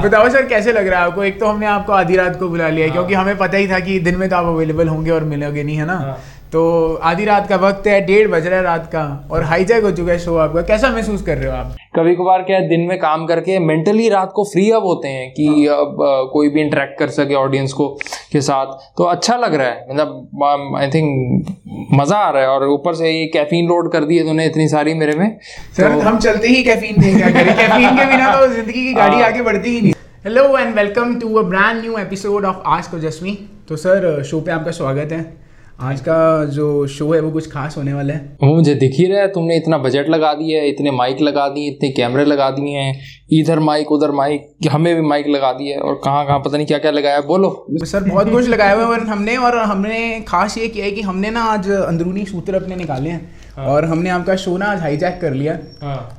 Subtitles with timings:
[0.00, 1.24] बताओ सर कैसे लग रहा है आपको?
[1.24, 3.80] एक तो हमने आपको आधी रात को बुला लिया है, क्योंकि हमें पता ही था
[3.80, 5.96] कि दिन में तो आप अवेलेबल होंगे और मिलोगे नहीं है ना?
[5.96, 6.18] हाँ।
[6.52, 6.60] तो
[7.02, 10.12] आधी रात का वक्त है डेढ़ बज रहा है रात का और हाईजैक हो चुका
[10.12, 11.74] है शो आपका। कैसा महसूस कर रहे हो आप?
[11.96, 15.30] कभी कभार क्या है दिन में काम करके मेंटली रात को फ्री अप होते हैं
[15.30, 17.88] कि अब अ, कोई भी इंटरेक्ट कर सके ऑडियंस को
[18.32, 21.54] के साथ। तो अच्छा लग रहा है मतलब आई थिंक
[22.00, 24.68] मज़ा आ रहा है और ऊपर से ये कैफीन लोड कर दी है तूने इतनी
[24.68, 25.38] सारी मेरे में
[25.76, 27.54] सर तो, हम चलते ही कैफीन क्या करें?
[27.56, 29.92] कैफीन के बिना तो ज़िंदगी की गाड़ी आगे बढ़ती ही नहीं।
[30.24, 33.38] Hello and welcome to a brand new episode of आज को जस्मी
[33.68, 35.49] तो सर शो पे आपका स्वागत है।
[35.80, 39.06] आज का जो शो है वो कुछ खास होने वाला है। वो मुझे दिख ही
[39.06, 42.50] रहा है तुमने इतना बजट लगा दिया है इतने माइक लगा दिए इतने कैमरे लगा
[42.50, 43.00] दिए हैं
[43.32, 46.66] इधर माइक उधर माइक हमें भी माइक लगा दिया है और कहाँ कहाँ पता नहीं
[46.66, 50.68] क्या क्या लगाया बोलो। सर बहुत कुछ लगाया हुआ है हमने और हमने खास ये
[50.68, 54.56] किया है कि हमने ना आज अंदरूनी सूत्र अपने निकाले हैं और हमने आपका शो
[54.56, 55.54] ना आज हाईजैक कर लिया।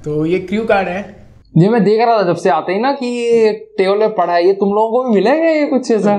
[0.05, 1.20] तो ये क्रू कार्ड है।
[1.57, 4.33] ये मैं देख रहा था जब से आते ही ना कि ये टेबल पे पड़ा
[4.33, 6.11] है ये तुम लोगों को भी मिलेगा ये कुछ ऐसा?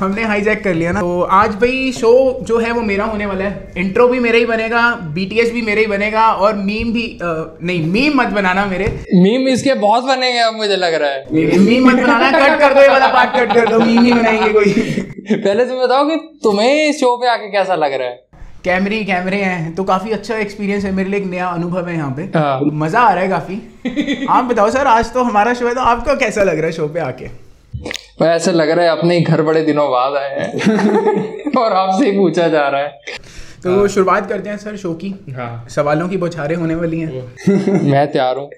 [0.00, 3.44] हमने हाईजैक कर लिया ना तो आज भाई शो जो है वो मेरा होने वाला
[3.44, 7.58] है। इंट्रो भी मेरा ही बनेगा बीटीएस भी मेरा ही बनेगा और मीम भी अ,
[7.62, 11.24] नहीं मीम मत बनाना मेरे। मीम इसके बहुत बनेंगे अब मुझे लग रहा है।
[11.58, 14.52] मीम मत बनाना कट कर दो ये वाला पार्ट कट कर दो मीम ही बनाएँगे
[14.52, 14.72] कोई।
[15.32, 18.25] पहले तुम बताओ कि तुम्हें इस शो पे आके कैसा लग रहा है?
[18.66, 22.10] कैमरे कैमरे हैं तो काफ़ी अच्छा एक्सपीरियंस है मेरे लिए एक नया अनुभव है यहाँ
[22.16, 25.74] पे। हाँ। मज़ा आ रहा है काफ़ी। आप बताओ सर आज तो हमारा शो है
[25.74, 27.28] तो आपको कैसा लग रहा है शो पे आके?
[28.20, 32.16] पर ऐसा लग रहा है अपने घर बड़े दिनों बाद आए हैं। और आपसे ही
[32.18, 33.16] पूछा जा रहा है।
[33.64, 37.22] तो शुरुआत करते हैं सर शो की। हाँ। सवालों की बौछारें होने वाली हैं।
[37.90, 38.50] मैं तैयार हूँ।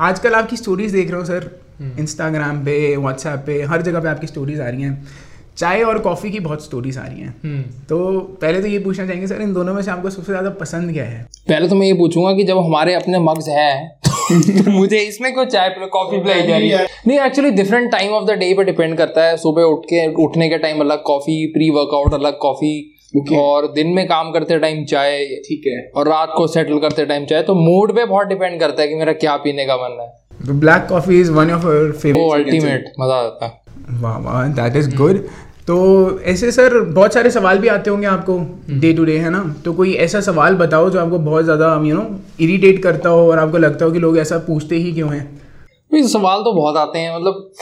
[0.00, 1.50] आजकल आपकी स्टोरीज देख रहा हूँ सर
[1.98, 5.06] इंस्टाग्राम पे व्हाट्सएप पे हर जगह पे आपकी स्टोरीज आ रही हैं।
[5.58, 7.98] चाय और कॉफ़ी की बहुत स्टोरीज आ रही हैं। तो
[8.42, 11.04] पहले तो ये पूछना चाहेंगे सर इन दोनों में से आपको सबसे ज़्यादा पसंद क्या
[11.04, 11.22] है?
[11.48, 15.44] पहले तो मैं ये पूछूँगा कि जब हमारे अपने मग्स हैं तो मुझे इसमें क्यों
[15.46, 16.86] चाय पिला कॉफ़ी पिलाई जा रही है?
[17.06, 20.48] नहीं actually different time of the day पर डिपेंड करता है। सुबह उठ के उठने
[20.48, 22.74] के टाइम अलग कॉफ़ी प्री वर्कआउट अलग कॉफ़ी
[23.12, 23.36] Okay.
[23.36, 27.24] और दिन में काम करते टाइम चाय ठीक है। और रात को सेटल करते टाइम
[27.26, 30.54] चाय। तो मूड पे बहुत डिपेंड करता है कि मेरा क्या पीने का मन है।
[30.60, 33.60] Black coffee is one of favourite ultimate मज़ा आता है।
[33.90, 35.16] वाह वाह दैट इज़ गुड
[35.66, 38.38] तो ऐसे सर बहुत सारे सवाल भी आते होंगे आपको
[38.70, 39.56] डे टू डे है ना?
[39.64, 43.38] तो कोई ऐसा सवाल बताओ जो आपको बहुत ज़्यादा यू नो इरिटेट करता हो और
[43.38, 45.40] आपको लगता हो कि लोग ऐसा पूछते ही क्यों हैं?
[45.94, 47.52] ये सवाल तो बहुत आते हैं मतलब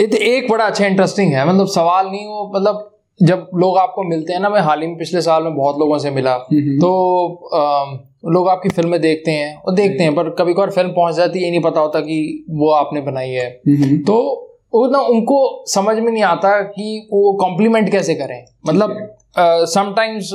[0.00, 2.88] एक एक बड़ा अच्छा इंटरेस्टिंग है मतलब सवाल नहीं वो मतलब
[3.22, 5.98] जब लोग आपको मिलते हैं ना मैं हाल ही में पिछले साल में बहुत लोगों
[5.98, 6.36] से मिला
[6.80, 7.98] तो अम,
[8.32, 11.44] लोग आपकी फ़िल्में देखते हैं और देखते हैं पर कभी कभार फ़िल्म पहुँच जाती है
[11.44, 13.50] ये नहीं पता होता कि वो आपने बनाई है।
[13.98, 20.32] तो वो ना उनको समझ में नहीं आता कि वो कॉम्प्लीमेंट कैसे करें। मतलब समटाइम्स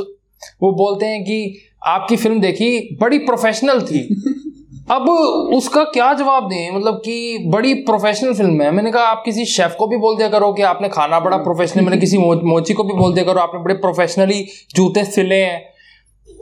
[0.62, 1.56] वो बोलते हैं कि
[1.86, 4.24] आपकी फ़िल्म देखी बड़ी प्रोफेशनल थी।
[4.92, 5.09] अब
[5.53, 6.72] उसका क्या जवाब दें?
[6.72, 10.28] मतलब कि बड़ी प्रोफेशनल फ़िल्म है। मैंने कहा आप किसी शेफ को भी बोल दिया
[10.30, 13.40] करो कि आपने खाना बड़ा प्रोफेशनल मैंने किसी मो, मोची को भी बोल दिया करो
[13.40, 15.66] आपने बड़े प्रोफेशनली जूते सिले हैं।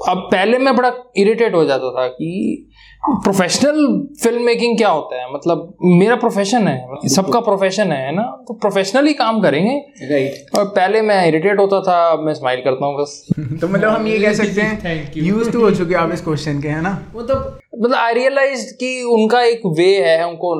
[0.09, 2.67] अब पहले मैं बड़ा इरिटेट हो जाता था कि
[3.05, 3.75] प्रोफेशनल
[4.21, 5.33] फ़िल्म मेकिंग क्या होता है?
[5.33, 8.23] मतलब मेरा प्रोफेशन है सबका प्रोफेशन है ना?
[8.47, 9.73] तो प्रोफेशनली काम करेंगे।
[10.11, 13.25] राइट और पहले मैं इरिटेट होता था अब मैं स्माइल करता हूँ बस।
[13.61, 16.67] तो मतलब हम ये कह सकते हैं यूज़ टू हो चुके आप इस क्वेश्चन के
[16.67, 16.91] है ना?
[17.15, 20.53] मतलब मतलब आई रियलाइज़ कि उनका एक वे है उनको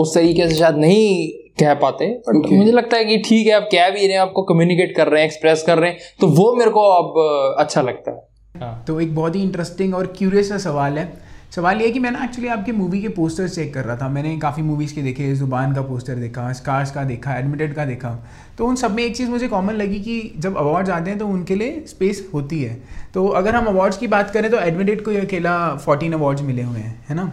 [0.00, 1.28] उस तरीके से शायद नहीं
[1.60, 4.42] कह पाते बट मुझे लगता है कि ठीक है आप कह भी रहे हैं आपको
[4.42, 8.10] कम्युनिकेट कर रहे हैं एक्सप्रेस कर रहे हैं तो वो मेरे को अब अच्छा लगता
[8.10, 11.98] है। तो एक बहुत ही इंटरेस्टिंग और क्यूरियस सा सवाल है। सवाल ये है कि
[11.98, 15.02] मैं ना एक्चुअली आपके मूवी के पोस्टर्स चेक कर रहा था। मैंने काफ़ी मूवीज़ के
[15.02, 18.10] देखे, ज़ुबान का पोस्टर देखा स्कार्स का देखा एडमिटेड का देखा।
[18.58, 21.26] तो उन सब में एक चीज़ मुझे कॉमन लगी कि जब अवार्ड्स आते हैं तो
[21.28, 22.80] उनके लिए स्पेस होती है।
[23.14, 26.78] तो अगर हम अवार्ड्स की बात करें तो एडमिटेड को अकेला फोर्टीन अवार्ड्स मिले हुए
[26.78, 27.32] हैं, है ना?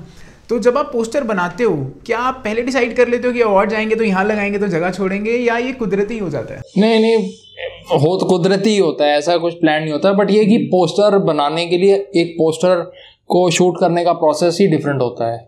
[0.49, 1.75] तो जब आप पोस्टर बनाते हो,
[2.05, 4.91] क्या आप पहले डिसाइड कर लेते हो कि अवार्ड जाएँगे तो यहाँ लगाएँगे तो जगह
[4.91, 6.61] छोड़ेंगे या ये कुदरती हो जाता है?
[6.77, 7.29] नहीं नहीं,
[7.93, 11.17] हो तो कुदरती ही होता है, ऐसा कुछ प्लान नहीं होता। बट ये कि पोस्टर
[11.25, 12.91] बनाने के लिए एक पोस्टर
[13.29, 15.47] को शूट करने का प्रोसेस ही डिफरेंट होता है।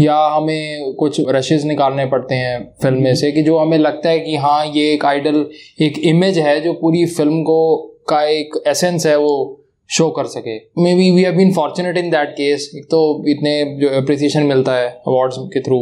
[0.00, 4.18] या हमें कुछ रशेज निकालने पड़ते हैं फ़िल्म में से कि जो हमें लगता है
[4.20, 5.44] कि हाँ ये एक आइडल
[5.80, 7.76] एक इमेज है जो पूरी फ़िल्म को
[8.08, 10.56] का एक एसेंस है वो शो कर सके।
[10.94, 14.88] Maybe we have been fortunate in that case एक तो इतने जो अप्रिसिएशन मिलता है
[14.88, 15.78] अवार्ड्स के थ्रू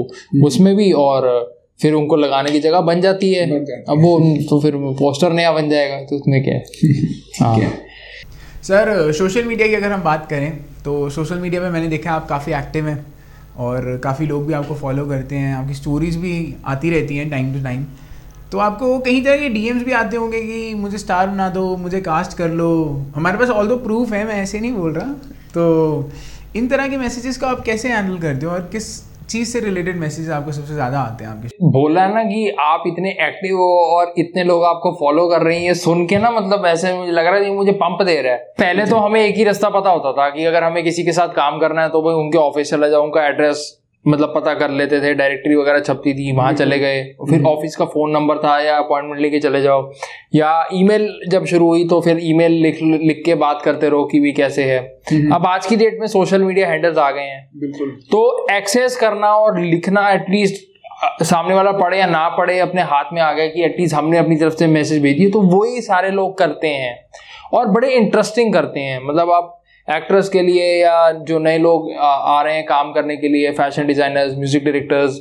[0.47, 1.29] उसमें भी और
[1.83, 3.47] फिर उनको लगाने की जगह बन जाती है।
[3.89, 4.19] अब वो
[4.51, 6.63] तो फिर पोस्टर नया बन जाएगा तो उसमें क्या है?
[7.41, 7.73] हाँ।
[8.63, 10.53] सर सोशल मीडिया की अगर हम बात करें
[10.85, 13.05] तो सोशल मीडिया पे मैंने देखा आप काफ़ी एक्टिव हैं
[13.59, 17.53] और काफ़ी लोग भी आपको फॉलो करते हैं, आपकी स्टोरीज भी आती रहती हैं टाइम
[17.55, 17.85] टू टाइम
[18.53, 22.01] तो आपको कहीं तरह के डीएम्स भी आते होंगे कि मुझे स्टार बना दो, मुझे
[22.01, 22.69] कास्ट कर लो।
[23.17, 25.13] हमारे पास ऑल दो प्रूफ है, मैं ऐसे नहीं बोल रहा।
[25.55, 26.11] तो
[26.57, 28.87] इन तरह के मैसेजेस को आप कैसे हैंडल करते हो और किस
[29.31, 33.11] चीज़ से रिलेटेड मैसेज आपको सबसे ज़्यादा आते हैं आपके बोला ना कि आप इतने
[33.11, 36.67] एक्टिव हो और इतने लोग आपको फॉलो कर रहे हैं ये सुन के ना मतलब
[36.67, 39.37] ऐसे मुझे लग रहा है कि मुझे पंप दे रहा है। पहले तो हमें एक
[39.37, 42.03] ही रास्ता पता होता था कि अगर हमें किसी के साथ काम करना है तो
[42.03, 46.13] भाई उनके ऑफ़िस चला जाओ उनका एड्रेस मतलब पता कर लेते थे डायरेक्टरी वगैरह छपती
[46.15, 49.91] थी वहाँ चले गए। फिर ऑफ़िस का फ़ोन नंबर था या अपॉइंटमेंट लेके चले जाओ।
[50.35, 54.21] या ईमेल जब शुरू हुई तो फिर ईमेल लिख लिख के बात करते रहो कि
[54.21, 54.79] भी कैसे है।
[55.33, 59.35] अब आज की डेट में सोशल मीडिया हैंडल्स आ गए हैं। बिल्कुल। तो एक्सेस करना
[59.37, 60.63] और लिखना एटलीस्ट
[61.23, 64.37] सामने वाला पढ़े या ना पढ़े अपने हाथ में आ गया कि एटलीस्ट हमने अपनी
[64.37, 66.95] तरफ़ से मैसेज भेजी तो वही सारे लोग करते हैं
[67.55, 72.43] और बड़े इंटरेस्टिंग करते हैं। मतलब आप एक्टर्स के लिए या जो नए लोग आ,
[72.43, 75.19] रहे हैं काम करने के लिए fashion designers music directors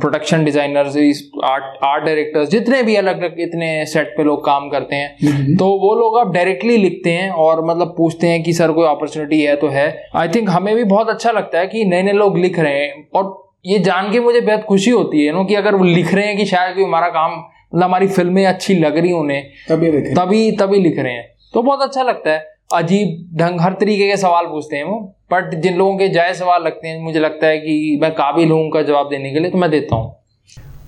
[0.00, 0.96] production designers
[1.44, 5.68] art art directors जितने भी अलग अलग इतने सेट पे लोग काम करते हैं तो
[5.82, 9.56] वो लोग अब डायरेक्टली लिखते हैं और मतलब पूछते हैं कि सर कोई अपॉर्चुनिटी है
[9.56, 9.86] तो है।
[10.16, 13.08] आई थिंक हमें भी बहुत अच्छा लगता है कि नए नए लोग लिख रहे हैं
[13.14, 13.32] और
[13.66, 16.36] ये जान के मुझे बेहद खुशी होती है नो कि अगर वो लिख रहे हैं
[16.36, 20.80] कि शायद कोई हमारा काम मतलब हमारी फ़िल्में अच्छी लग रही उन्हें तभी तभी तभी
[20.80, 24.76] लिख रहे हैं। तो बहुत अच्छा लगता है। अजीब ढंग हर तरीके के सवाल पूछते
[24.76, 24.98] हैं वो।
[25.32, 28.60] बट जिन लोगों के जायज़ सवाल लगते हैं मुझे लगता है कि मैं काबिल हूँ
[28.62, 30.16] उनका जवाब देने के लिए तो मैं देता हूँ।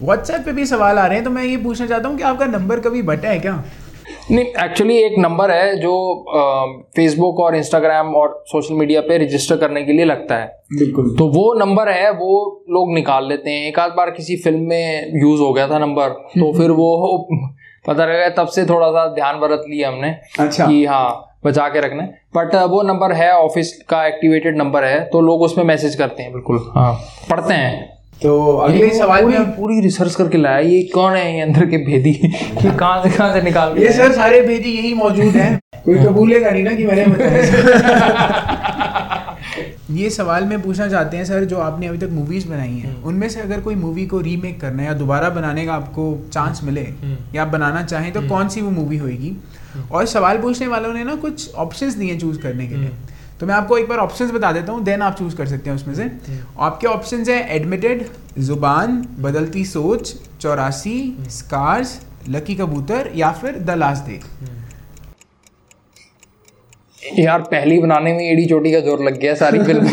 [0.02, 2.46] व्हाट्सएप पे भी सवाल आ रहे हैं तो मैं ये पूछना चाहता हूँ कि आपका
[2.48, 3.62] नंबर कभी बटा है क्या?
[4.30, 5.92] नहीं एक्चुअली एक नंबर है जो
[6.96, 10.46] फेसबुक और इंस्टाग्राम और सोशल मीडिया पे रजिस्टर करने के लिए लगता है।
[10.78, 14.68] बिल्कुल। तो वो नंबर है वो लोग निकाल लेते हैं। एक आध बार किसी फ़िल्म
[14.68, 17.18] में यूज़ हो गया था नंबर तो फिर वो
[17.84, 21.80] पता लगा तब से थोड़ा सा ध्यान बरत लिया हमने अच्छा। कि हाँ बचा के
[21.80, 25.94] रखना है। बट वो नंबर है ऑफ़िस का एक्टिवेटेड नंबर है तो लोग उसमें मैसेज
[25.94, 26.92] करते हैं बिल्कुल। हाँ।
[27.30, 27.90] पढ़ते हैं।
[28.22, 32.10] तो अगले सवाल में पूरी रिसर्च करके लाया ये कौन है ये अंदर के भेदी?
[32.64, 36.50] ये कहाँ से कहाँ से निकाल ये सर सारे भेदी यही मौजूद हैं। कोई कबूलेगा
[36.50, 38.50] नहीं ना कि मैंने बताया।
[39.90, 43.28] ये सवाल में पूछना चाहते हैं सर जो आपने अभी तक मूवीज़ बनाई हैं। उनमें
[43.28, 46.86] से अगर कोई मूवी को रीमेक करना है या दोबारा बनाने का आपको चांस मिले
[47.34, 49.36] या आप बनाना चाहें तो कौन सी वो मूवी होगी
[49.92, 52.90] और सवाल पूछने वालों ने ना कुछ ऑप्शंस दिए चूज़ करने के लिए।
[53.40, 55.76] तो मैं आपको एक बार ऑप्शंस बता देता हूँ देन आप चूज़ कर सकते हैं
[55.76, 56.10] उसमें से।
[56.58, 58.06] आपके ऑप्शंस हैं एडमिटेड
[58.38, 64.20] ज़ुबान बदलती सोच चौरासी स्कार्स लकी कबूतर या फिर द लास्ट डे
[67.22, 69.86] यार पहली बनाने में एडी चोटी का ज़ोर लग गया सारी फ़िल्म।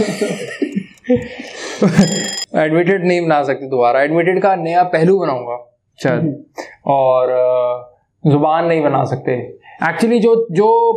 [2.60, 5.58] एडमिटेड नहीं बना सकते दोबारा। एडमिटेड का नया पहलू बनाऊँगा
[6.00, 6.46] शायद।
[6.86, 7.32] और
[8.24, 10.92] ज़ुबान नहीं बना सकते। एक्चुअली जो जो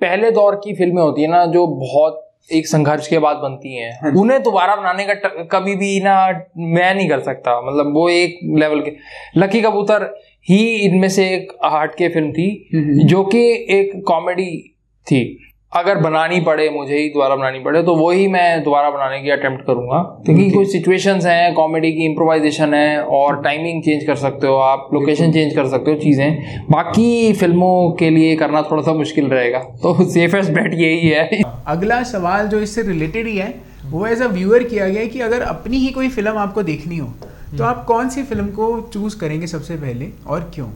[0.00, 3.98] पहले दौर की फ़िल्में होती है ना जो बहुत एक संघर्ष के बाद बनती हैं
[4.02, 5.14] हाँ उन्हें दोबारा बनाने का
[5.44, 8.92] कभी भी ना मैं नहीं कर सकता। मतलब वो एक लेवल के
[9.36, 14.04] लकी कबूतर ही इनमें से एक हट के फ़िल्म थी हम्म, हम्म। जो कि एक
[14.06, 14.74] कॉमेडी
[15.06, 19.30] थी। अगर बनानी पड़े मुझे ही दोबारा बनानी पड़े तो वही मैं दोबारा बनाने की
[19.30, 24.46] अटेम्प्ट करूँगा। क्योंकि कुछ सिचुएशंस हैं कॉमेडी की इम्प्रोवाइजेशन है और टाइमिंग चेंज कर सकते
[24.46, 28.92] हो आप लोकेशन चेंज कर सकते हो चीज़ें। बाकी फ़िल्मों के लिए करना थोड़ा सा
[28.94, 33.54] मुश्किल रहेगा तो सेफेस्ट बेट यही है। अगला सवाल जो इससे रिलेटेड ही है
[33.86, 37.12] वो एज अ व्यूअर किया गया कि अगर अपनी ही कोई फ़िल्म आपको देखनी हो
[37.58, 40.66] तो आप कौन सी फ़िल्म को चूज़ करेंगे सबसे पहले और क्यों?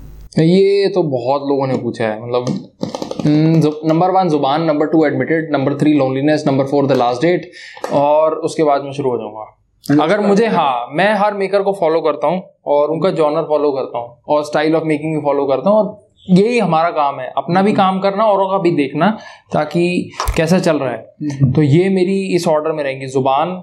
[0.41, 2.92] ये तो बहुत लोगों ने पूछा है मतलब
[3.25, 7.51] number one Zubaan number two admitted number three loneliness number four the last date
[7.95, 12.01] और उसके बाद मैं शुरू हो जाऊँगा। अगर मुझे हाँ मैं हर मेकर को फॉलो
[12.01, 15.71] करता हूँ और उनका जॉनर फॉलो करता हूँ और स्टाइल ऑफ़ मेकिंग भी फॉलो करता
[15.71, 16.01] हूँ और
[16.31, 19.11] यही हमारा काम है। अपना भी काम करना औरों का भी देखना
[19.53, 23.63] ताकि कैसा चल रहा है। तो ये मेरी इस ऑर्डर में रहेंगी। Zubaan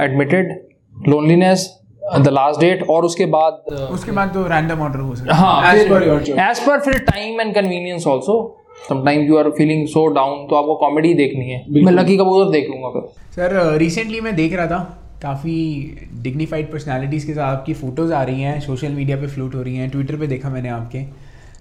[0.00, 0.52] admitted
[1.08, 1.70] loneliness
[2.18, 5.74] the last date और उसके बाद उसके बाद तो रैंडम ऑर्डर हो सकता है। हाँ
[6.50, 8.42] एज पर फिर time and convenience also
[8.88, 12.68] sometimes you are feeling so down तो आपको कॉमेडी देखनी है। मैं लकी कबूतर देख
[12.70, 13.02] लूँगा फिर।
[13.34, 14.78] सर रिसेंटली मैं देख रहा था
[15.22, 15.56] काफ़ी
[16.22, 19.76] डिग्निफाइड पर्सनैलिटीज़ के साथ आपकी फ़ोटोज़ आ रही हैं सोशल मीडिया पे फ्लूट हो रही
[19.76, 20.98] हैं ट्विटर पे देखा मैंने आपके।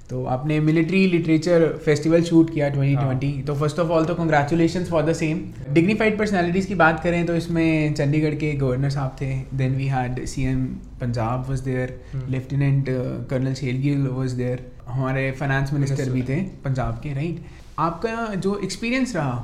[0.09, 3.43] तो आपने मिलिट्री लिटरेचर फेस्टिवल शूट किया 2020 हाँ.
[3.47, 5.39] तो फ़र्स्ट ऑफ़ ऑल तो congratulation for the same
[5.73, 9.35] dignified personalities की बात करें तो इसमें चंडीगढ़ के गवर्नर साहब थे.
[9.57, 10.65] Then we had CM
[11.01, 12.85] Punjab was there lieutenant
[13.29, 17.45] colonel Shergill was there हमारे फाइनेंस मिनिस्टर भी थे। पंजाब के राइट
[17.79, 19.43] आपका जो एक्सपीरियंस रहा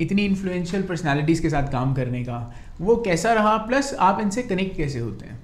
[0.00, 2.38] इतनी इन्फ्लुएंशियल पर्सनैलिटीज़ के साथ काम करने का
[2.80, 3.56] वो कैसा रहा?
[3.58, 5.38] प्लस आप इनसे कनेक्ट कैसे होते हैं?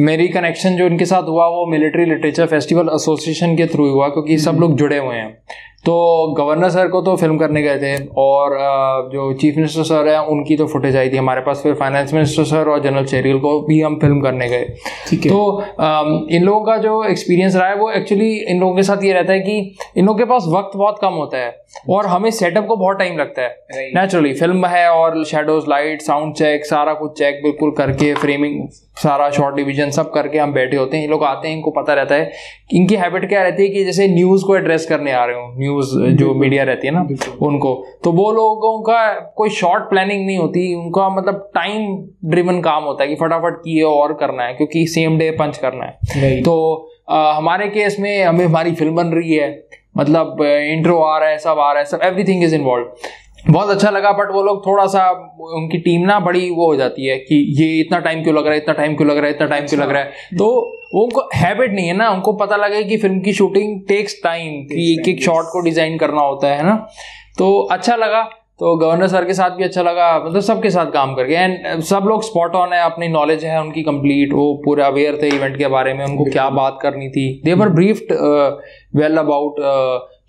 [0.00, 4.38] मेरी कनेक्शन जो इनके साथ हुआ वो मिलिट्री लिटरेचर फेस्टिवल एसोसिएशन के थ्रू हुआ क्योंकि
[4.38, 5.32] सब हम्म। लोग जुड़े हुए हैं।
[5.84, 5.92] तो
[6.38, 8.56] गवर्नर सर को तो फ़िल्म करने गए थे और
[9.12, 12.44] जो चीफ मिनिस्टर सर हैं उनकी तो फुटेज आई थी हमारे पास। फिर फाइनेंस मिनिस्टर
[12.44, 14.64] सर और जनरल चेरियल को भी हम फ़िल्म करने गए।
[15.28, 15.62] तो
[16.30, 19.32] इन लोगों का जो एक्सपीरियंस रहा है वो एक्चुअली इन लोगों के साथ ये रहता
[19.32, 19.58] है कि
[19.96, 21.54] इन लोगों के पास वक्त बहुत कम होता है।
[21.90, 26.34] और हमें सेटअप को बहुत टाइम लगता है। नेचुरली फ़िल्म है और शेडोज लाइट साउंड
[26.34, 30.96] चेक सारा कुछ चेक बिल्कुल करके फ्रेमिंग सारा शॉर्ट डिवीज़न सब करके हम बैठे होते
[30.96, 32.32] हैं। ये लोग आते हैं इनको पता रहता है।
[32.74, 35.96] इनकी हैबिट क्या रहती है कि जैसे न्यूज़ को एड्रेस करने आ रहे हो न्यूज़
[36.18, 37.06] जो मीडिया रहती है ना
[37.46, 37.74] उनको।
[38.04, 41.96] तो वो लोगों का कोई शॉर्ट प्लानिंग नहीं होती। उनका मतलब टाइम
[42.30, 45.84] ड्रिवन काम होता है कि फटाफट किए और करना है क्योंकि सेम डे पंच करना
[45.84, 49.50] है। तो आ, हमारे केस में हमें हमारी फ़िल्म बन रही है।
[49.98, 52.90] मतलब इंट्रो आ रहा है सब आ रहा है सब एवरीथिंग इज़ इन्वॉल्व
[53.50, 57.06] बहुत अच्छा लगा बट वो लोग थोड़ा सा उनकी टीम ना बड़ी वो हो जाती
[57.06, 59.32] है कि ये इतना टाइम क्यों लग रहा है इतना टाइम क्यों लग रहा है
[59.32, 60.12] इतना टाइम क्यों लग रहा है?
[60.38, 60.44] तो
[60.94, 64.52] वो उनको हैबिट नहीं है ना उनको पता लगे कि फ़िल्म की शूटिंग टेक्स टाइम
[64.52, 66.88] कि एक एक शॉट को डिज़ाइन करना होता है ना?
[67.38, 68.30] तो अच्छा लगा।
[68.60, 72.04] तो गवर्नर सर के साथ भी अच्छा लगा मतलब सबके साथ काम करके। एंड सब
[72.08, 75.68] लोग स्पॉट ऑन है अपनी नॉलेज है उनकी कंप्लीट वो पूरे अवेयर थे इवेंट के
[75.68, 78.12] बारे में उनको क्या बात करनी थी। देवर ब्रीफ्ड
[78.96, 79.56] वेल अबाउट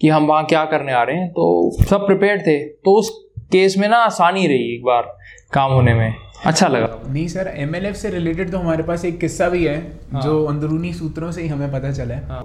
[0.01, 3.09] कि हम वहाँ क्या करने आ रहे हैं। तो सब प्रिपेयर थे। तो उस
[3.51, 5.13] केस में ना आसानी रही एक बार
[5.53, 6.13] काम होने में।
[6.45, 9.77] अच्छा लगा। नहीं सर एमएलएफ से रिलेटेड तो हमारे पास एक किस्सा भी है
[10.13, 12.43] हाँ। जो अंदरूनी सूत्रों से ही हमें पता चला है। हाँ।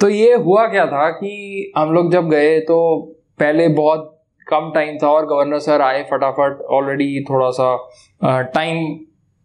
[0.00, 2.78] तो ये हुआ क्या था कि हम लोग जब गए तो
[3.38, 4.14] पहले बहुत
[4.48, 7.76] कम टाइम था और गवर्नर सर आए फटाफट ऑलरेडी थोड़ा सा
[8.54, 8.86] टाइम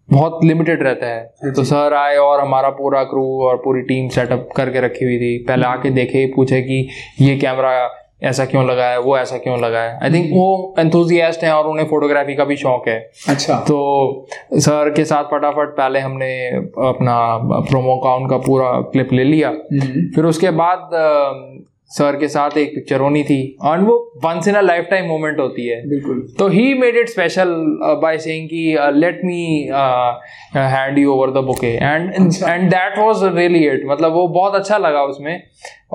[0.10, 4.50] बहुत लिमिटेड रहता है। तो सर आए और हमारा पूरा क्रू और पूरी टीम सेटअप
[4.56, 6.88] करके रखी हुई थी। पहले आके देखे पूछे कि
[7.22, 7.74] ये कैमरा
[8.24, 11.66] ऐसा क्यों लगा है वो ऐसा क्यों लगा है आई थिंक वो एंथुजियास्ट हैं और
[11.68, 12.98] उन्हें फोटोग्राफी का भी शौक है।
[13.30, 16.32] अच्छा। तो सर के साथ फटाफट पहले हमने
[16.88, 17.16] अपना
[17.70, 20.90] प्रोमो का उनका पूरा क्लिप ले लिया। हम्म। फिर उसके बाद
[21.94, 25.68] सर के साथ एक पिक्चर होनी थी और वो once in a lifetime moment होती
[25.68, 27.54] है। बिल्कुल। तो he made it special
[28.02, 29.44] by saying कि let me
[30.56, 32.12] hand you over the bouquet and
[32.44, 35.42] and that was really it मतलब वो बहुत अच्छा लगा उसमें।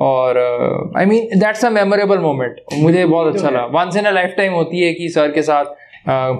[0.02, 0.38] और
[0.96, 4.52] I mean that's a memorable moment मुझे बहुत अच्छा लगा। Once in a lifetime
[4.52, 5.76] होती है कि सर के साथ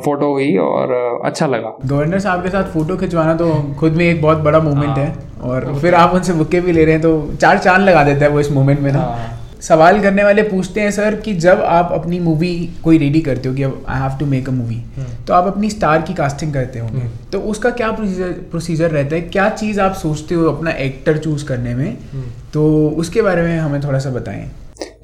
[0.05, 3.93] फ़ोटो uh, हुई और uh, अच्छा लगा। गवर्नर साहब के साथ फ़ोटो खिंचवाना तो खुद
[3.93, 5.13] में एक बहुत बड़ा मोमेंट हाँ। है।
[5.45, 8.31] और फिर आप उनसे बुके भी ले रहे हैं तो चार चाँद लगा देता है
[8.31, 11.91] वो इस मोमेंट में ना। हाँ। सवाल करने वाले पूछते हैं सर कि जब आप
[11.93, 14.77] अपनी मूवी कोई रेडी करते हो कि I have to make a movie
[15.27, 19.17] तो आप अपनी स्टार की कास्टिंग करते होंगे। हम्म। तो उसका क्या प्रोसीजर प्रोसीजर रहता
[19.17, 19.21] है?
[19.23, 21.91] क्या चीज़ आप सोचते हो अपना एक्टर चूज़ करने में?
[22.13, 24.45] हम्म। तो उसके बारे में हमें थोड़ा सा बताएँ।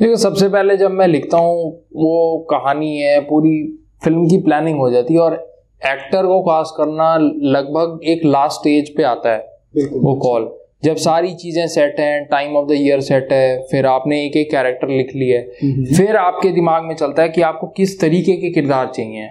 [0.00, 3.56] देखो सबसे पहले जब मैं लिखता हूँ वो कहानी है पूरी
[4.04, 5.34] फ़िल्म की प्लानिंग हो जाती है और
[5.82, 7.16] एक्टर को कास्ट करना
[7.52, 10.48] लगभग एक लास्ट स्टेज पे आता है वो कॉल
[10.84, 14.50] जब सारी चीज़ें सेट हैं time of the year set है फिर आपने एक एक
[14.50, 18.50] कैरेक्टर लिख लिया है फिर आपके दिमाग में चलता है कि आपको किस तरीके के
[18.50, 19.28] किरदार चाहिए।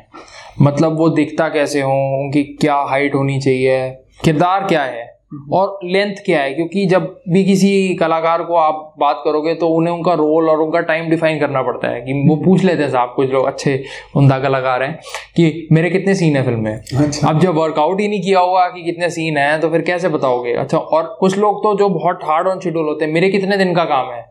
[0.61, 3.89] मतलब वो दिखता कैसे हो उनकी क्या हाइट होनी चाहिए
[4.23, 5.11] किरदार क्या है?
[5.53, 9.93] और लेंथ क्या है क्योंकि जब भी किसी कलाकार को आप बात करोगे तो उन्हें
[9.93, 13.13] उनका रोल और उनका टाइम डिफाइन करना पड़ता है कि वो पूछ लेते हैं साहब
[13.15, 13.83] कुछ लोग अच्छे
[14.15, 14.93] उमदा कलाकार हैं
[15.35, 18.67] कि मेरे कितने सीन है फ़िल्म में अच्छा। अब जब वर्कआउट ही नहीं किया हुआ
[18.69, 22.23] कि कितने सीन हैं तो फिर कैसे बताओगे अच्छा और कुछ लोग तो जो बहुत
[22.23, 24.21] हार्ड ऑन शेड्यूल होते हैं मेरे कितने दिन का काम है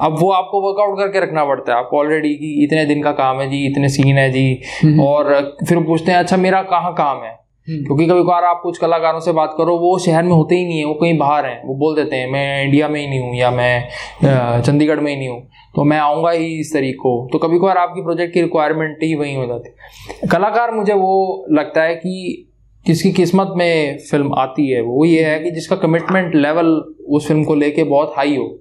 [0.00, 3.40] अब वो आपको वर्कआउट करके रखना पड़ता है आपको ऑलरेडी कि इतने दिन का काम
[3.40, 4.46] है जी इतने सीन है जी
[4.82, 5.32] हम्म। और
[5.68, 9.20] फिर पूछते हैं अच्छा मेरा कहाँ काम है हम्म। क्योंकि कभी कभार आप कुछ कलाकारों
[9.20, 11.74] से बात करो, वो शहर में होते ही नहीं है, वो कहीं बाहर हैं, वो
[11.74, 15.28] बोल देते हैं, मैं इंडिया में ही नहीं हूँ या मैं चंडीगढ़ में ही नहीं
[15.28, 15.40] हूँ।
[15.76, 19.14] तो मैं आऊँगा ही इस तरीक को। तो कभी कभार आपकी प्रोजेक्ट की रिक्वायरमेंट ही
[19.14, 22.48] वही हो जाती कलाकार मुझे वो लगता है कि
[22.86, 26.66] जिसकी किस्मत में फ़िल्म आती है, वो ये है कि जिसका कमिटमेंट लेवल
[27.08, 28.58] उस फ़िल्म को लेके बहुत हाई हो,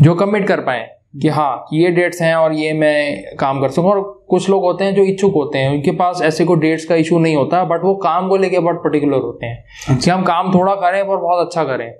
[0.00, 0.88] जो कमिट कर पाए।
[1.22, 4.84] कि हाँ ये डेट्स हैं और ये मैं काम कर सकूँ। और कुछ लोग होते
[4.84, 7.84] हैं जो इच्छुक होते हैं उनके पास ऐसे कोई डेट्स का इशू नहीं होता बट
[7.84, 11.16] वो काम को लेके बहुत पर्टिकुलर होते हैं अच्छा। कि हम काम थोड़ा करें पर
[11.16, 11.90] बहुत अच्छा करें।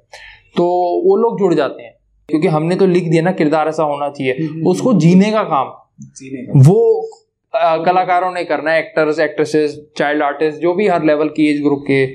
[0.57, 0.65] तो
[1.09, 1.95] वो लोग जुड़ जाते हैं
[2.29, 5.73] क्योंकि हमने तो लिख दिया ना किरदार ऐसा होना चाहिए। हम्म, उसको। जीने का काम
[6.03, 7.11] जीने का। वो
[7.55, 11.63] आ, कलाकारों ने करना है एक्टर्स एक्ट्रेसेस चाइल्ड आर्टिस्ट जो भी हर लेवल की एज
[11.63, 12.07] ग्रुप के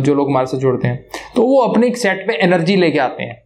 [0.00, 1.06] जो लोग हमारे से जुड़ते हैं।
[1.36, 3.43] तो वो अपने एक सेट पे एनर्जी लेके आते हैं।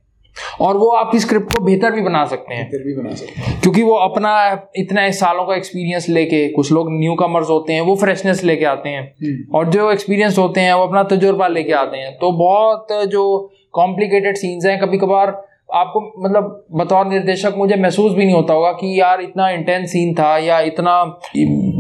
[0.61, 3.61] और वो आपकी स्क्रिप्ट को बेहतर भी बना सकते हैं। बेहतर भी बना सकते हैं।
[3.61, 7.97] क्योंकि वो अपना इतना सालों का एक्सपीरियंस लेके कुछ लोग न्यू कमर्स होते हैं वो
[7.97, 11.97] फ्रेशनेस लेके आते हैं। हम्म। और जो एक्सपीरियंस होते हैं वो अपना तजुर्बा लेके आते
[11.97, 18.13] हैं। तो बहुत जो कॉम्प्लिकेटेड सीन्स हैं कभी कभार आपको मतलब बतौर निर्देशक मुझे महसूस
[18.13, 21.21] भी नहीं होता होगा कि यार इतना इंटेंस सीन था या इतना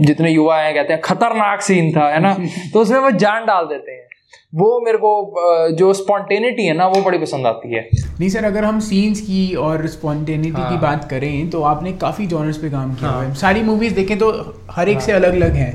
[0.04, 2.36] जितने युवा हैं कहते हैं खतरनाक सीन था है ना?
[2.72, 4.07] तो उसमें वो जान डाल देते हैं।
[4.54, 8.64] वो मेरे को जो स्पॉन्टेनिटी है ना वो बड़ी पसंद आती है। नहीं सर अगर
[8.64, 12.94] हम सीन्स की और स्पॉन्टेनिटी हाँ। की बात करें तो आपने काफ़ी जॉनर्स पे काम
[12.94, 14.30] किया हाँ। है। सारी मूवीज़ देखें तो
[14.70, 15.72] हर एक हाँ। से अलग अलग हैं।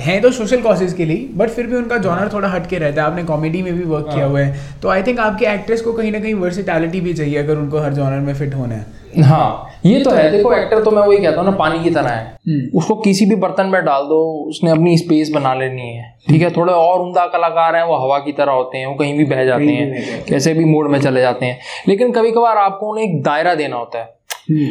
[0.00, 3.10] हैं तो सोशल कॉजेज के लिए बट फिर भी उनका जॉनर थोड़ा हटके रहता है।
[3.10, 6.12] आपने कॉमेडी में भी वर्क किया हुआ है। तो आई थिंक आपके एक्ट्रेस को कहीं
[6.12, 10.02] ना कहीं वर्सिटैलिटी भी चाहिए अगर उनको हर जॉनर में फिट होना है। हाँ ये
[10.04, 12.94] तो है। देखो एक्टर तो मैं वही कहता हूँ ना पानी की तरह है। उसको
[12.96, 16.72] किसी भी बर्तन में डाल दो उसने अपनी स्पेस बना लेनी है। ठीक है थोड़े
[16.72, 19.64] और उमदा कलाकार हैं वो हवा की तरह होते हैं वो कहीं भी बह जाते
[19.64, 23.54] हैं कैसे भी मोड में चले जाते हैं। लेकिन कभी कभार आपको उन्हें एक दायरा
[23.54, 24.68] देना होता है।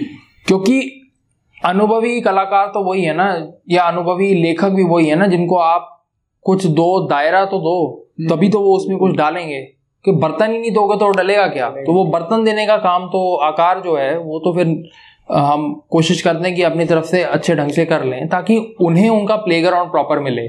[0.47, 0.81] क्योंकि
[1.65, 3.25] अनुभवी कलाकार तो वही है ना
[3.69, 5.95] या अनुभवी लेखक भी वही है ना जिनको आप
[6.45, 9.59] कुछ दो दायरा तो दो तभी तो वो उसमें कुछ डालेंगे।
[10.05, 11.69] कि बर्तन ही नहीं दोगे तो डलेगा क्या?
[11.69, 14.67] तो वो बर्तन देने का काम तो आकार जो है वो तो फिर
[15.33, 19.09] हम कोशिश करते हैं कि अपनी तरफ़ से अच्छे ढंग से कर लें ताकि उन्हें
[19.09, 20.47] उनका प्ले ग्राउंड प्रॉपर मिले।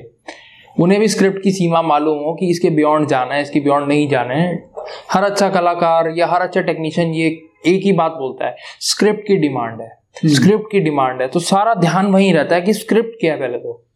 [0.81, 4.09] उन्हें भी स्क्रिप्ट की सीमा मालूम हो कि इसके बियॉन्ड जाना है इसके बियॉन्ड नहीं
[4.09, 4.71] जाना है।
[5.13, 7.27] हर अच्छा कलाकार या हर अच्छा टेक्नीशियन ये
[7.67, 11.41] एक ही बात बोलता है स्क्रिप्ट की डिमांड है। Script hmm. की डिमांड है। तो
[11.41, 13.87] सारा ध्यान वहीं रहता है कि स्क्रिप्ट क्या है पहले तो।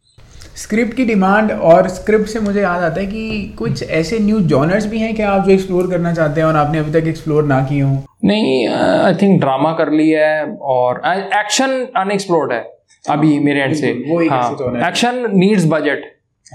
[0.55, 4.85] स्क्रिप्ट की डिमांड और स्क्रिप्ट से मुझे याद आता है कि कुछ ऐसे न्यू जॉनर्स
[4.85, 7.61] भी हैं क्या आप जो एक्सप्लोर करना चाहते हैं और आपने अभी तक एक्सप्लोर ना
[7.61, 7.97] किए हों?
[8.25, 11.01] नहीं आई थिंक ड्रामा कर लिया है और
[11.39, 12.63] एक्शन अनएक्सप्लोर्ड है
[13.09, 13.87] अभी मेरे एंड से।
[14.29, 16.05] हाँ एक्शन नीड्स बजट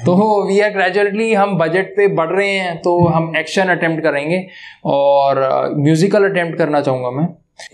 [0.07, 0.17] तो
[0.49, 4.47] वी आर ग्रेजुअली हम बजट पे बढ़ रहे हैं तो हम एक्शन अटेम्प्ट करेंगे
[4.85, 5.39] और
[5.77, 7.29] म्यूजिकल uh, अटेम्प्ट करना चाहूँगा मैं।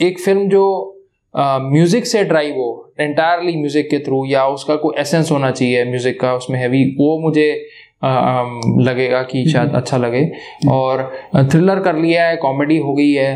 [0.07, 0.96] एक फ़िल्म जो
[1.39, 2.69] म्यूज़िक से ड्राइव हो
[3.01, 7.19] एंटायरली म्यूज़िक के थ्रू या उसका कोई एसेंस होना चाहिए म्यूज़िक का उसमें हैवी वो
[7.21, 7.51] मुझे
[8.83, 10.31] लगेगा कि शायद हम्म। अच्छा लगे।
[10.71, 11.03] और
[11.37, 13.35] थ्रिलर कर लिया है कॉमेडी हो गई है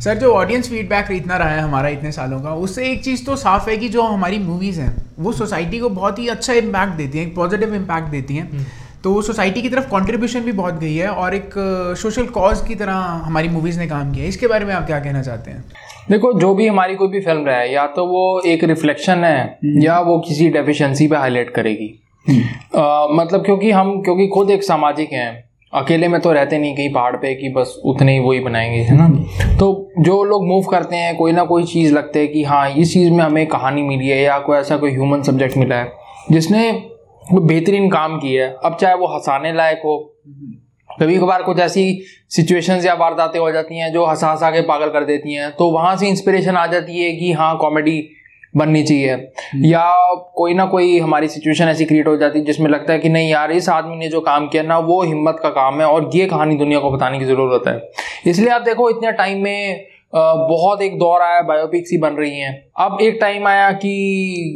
[0.00, 3.36] सर जो ऑडियंस फीडबैक इतना रहा है हमारा इतने सालों का उससे एक चीज़ तो
[3.36, 7.18] साफ़ है कि जो हमारी मूवीज़ हैं वो सोसाइटी को बहुत ही अच्छा इम्पैक्ट देती
[7.18, 8.64] हैं एक पॉजिटिव इम्पैक्ट देती हैं। हम्म।
[9.04, 11.54] तो सोसाइटी की तरफ़ कंट्रीब्यूशन भी बहुत गई है और एक
[11.98, 12.94] सोशल कॉज की तरह
[13.26, 15.64] हमारी मूवीज़ ने काम किया है। इसके बारे में आप क्या कहना चाहते हैं?
[16.10, 19.82] देखो जो भी हमारी कोई भी फ़िल्म रहे या तो वो एक रिफ्लेक्शन है हम्म।
[19.82, 21.92] या वो किसी डेफिशिएंसी पे हाईलाइट करेगी
[22.26, 25.30] हम्म। मतलब क्योंकि हम क्योंकि खुद एक सामाजिक हैं
[25.72, 28.96] अकेले में तो रहते नहीं कहीं पहाड़ पे कि बस उतने ही वही बनाएँगे है
[28.96, 29.08] ना
[29.58, 29.68] तो
[30.00, 33.10] जो लोग मूव करते हैं कोई ना कोई चीज़ लगते हैं कि हाँ इस चीज़
[33.10, 35.92] में हमें कहानी मिली है या कोई ऐसा कोई ह्यूमन सब्जेक्ट मिला है
[36.30, 36.70] जिसने
[37.24, 39.98] बेहतरीन काम किया है अब चाहे वो हंसाने लायक हो
[41.00, 44.90] कभी कभार कुछ ऐसी सिचुएशंस या वारदातें हो जाती हैं जो हंसा हंसा के पागल
[44.90, 48.02] कर देती हैं तो वहाँ से इंस्पिरेशन आ जाती है कि हाँ कॉमेडी
[48.56, 52.68] बननी चाहिए। हम्म। या कोई ना कोई हमारी सिचुएशन ऐसी क्रिएट हो जाती है जिसमें
[52.70, 55.48] लगता है कि नहीं यार इस आदमी ने जो काम किया ना वो हिम्मत का
[55.48, 59.12] काम है और ये कहानी दुनिया को बताने की ज़रूरत है। इसलिए आप देखो इतने
[59.12, 63.70] टाइम में बहुत एक दौर आया बायोपिक्स ही बन रही हैं। अब एक टाइम आया
[63.72, 64.54] कि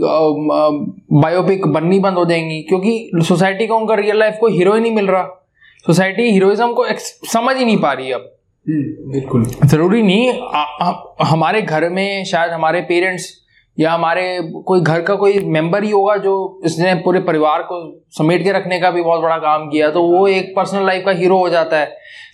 [1.12, 4.92] बायोपिक बननी बंद हो जाएँगी क्योंकि सोसाइटी को उनका रियल लाइफ को हीरो ही नहीं
[4.92, 5.40] मिल रहा।
[5.86, 6.84] सोसाइटी हीरोइज्म को
[7.32, 8.30] समझ ही नहीं पा रही अब।
[8.66, 10.92] हम्म, बिल्कुल। ज़रूरी नहीं आ, आ,
[11.22, 13.32] हमारे घर में शायद हमारे पेरेंट्स
[13.80, 14.22] या हमारे
[14.66, 18.78] कोई घर का कोई मेंबर ही होगा जो इसने पूरे परिवार को समेट के रखने
[18.80, 21.76] का भी बहुत बड़ा काम किया तो वो एक पर्सनल लाइफ का हीरो हो जाता
[21.76, 21.86] है।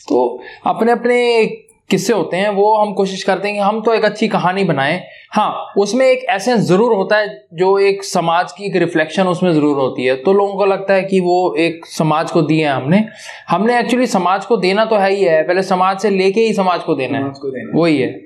[0.09, 1.45] तो अपने अपने
[1.91, 5.01] किस्से होते हैं वो हम कोशिश करते हैं कि हम तो एक अच्छी कहानी बनाएँ।
[5.33, 9.77] हाँ उसमें एक एसेंस ज़रूर होता है जो एक समाज की एक रिफ्लेक्शन उसमें ज़रूर
[9.77, 13.05] होती है। तो लोगों को लगता है कि वो एक समाज को दिए हैं हमने।
[13.49, 16.83] हमने एक्चुअली समाज को देना तो है ही है पहले समाज से लेके ही समाज
[16.83, 18.19] को देना समाज है। वही है।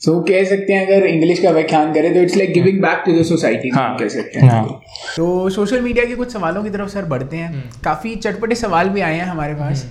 [0.00, 3.02] सो so, कह सकते हैं अगर इंग्लिश का व्याख्यान करें तो it's like giving back
[3.06, 4.80] to the society हाँ। कह सकते हैं। हाँ.
[5.16, 8.88] तो सोशल मीडिया के कुछ सवालों की तरफ़ सर बढ़ते हैं। हम्म। काफ़ी चटपटे सवाल
[8.88, 9.84] भी आए हैं हमारे पास।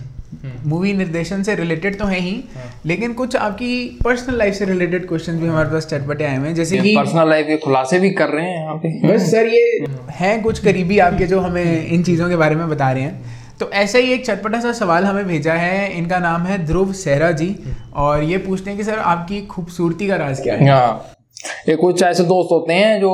[0.44, 4.66] मूवी हम्म। निर्देशन से रिलेटेड तो है ही हाँ। लेकिन कुछ आपकी पर्सनल लाइफ से
[4.66, 8.00] रिलेटेड क्वेश्चन भी हमारे पास चटपटे आए हुए हैं जैसे कि पर्सनल लाइफ के खुलासे
[8.00, 11.40] भी कर रहे हैं यहाँ पे बस सर ये हम्म। हैं कुछ करीबी आपके जो
[11.40, 14.72] हमें इन चीज़ों के बारे में बता रहे हैं तो ऐसा ही एक चटपटा सा
[14.74, 17.56] सवाल हमें भेजा है इनका नाम है ध्रुव सहरा जी
[17.98, 21.16] और ये पूछते हैं कि सर आपकी खूबसूरती का राज क्या है हाँ
[21.68, 23.12] ये कुछ ऐसे दोस्त होते हैं जो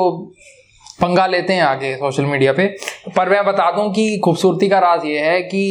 [0.99, 2.67] पंगा लेते हैं आगे सोशल मीडिया पे
[3.15, 5.63] पर मैं बता दूँ कि खूबसूरती का राज ये है कि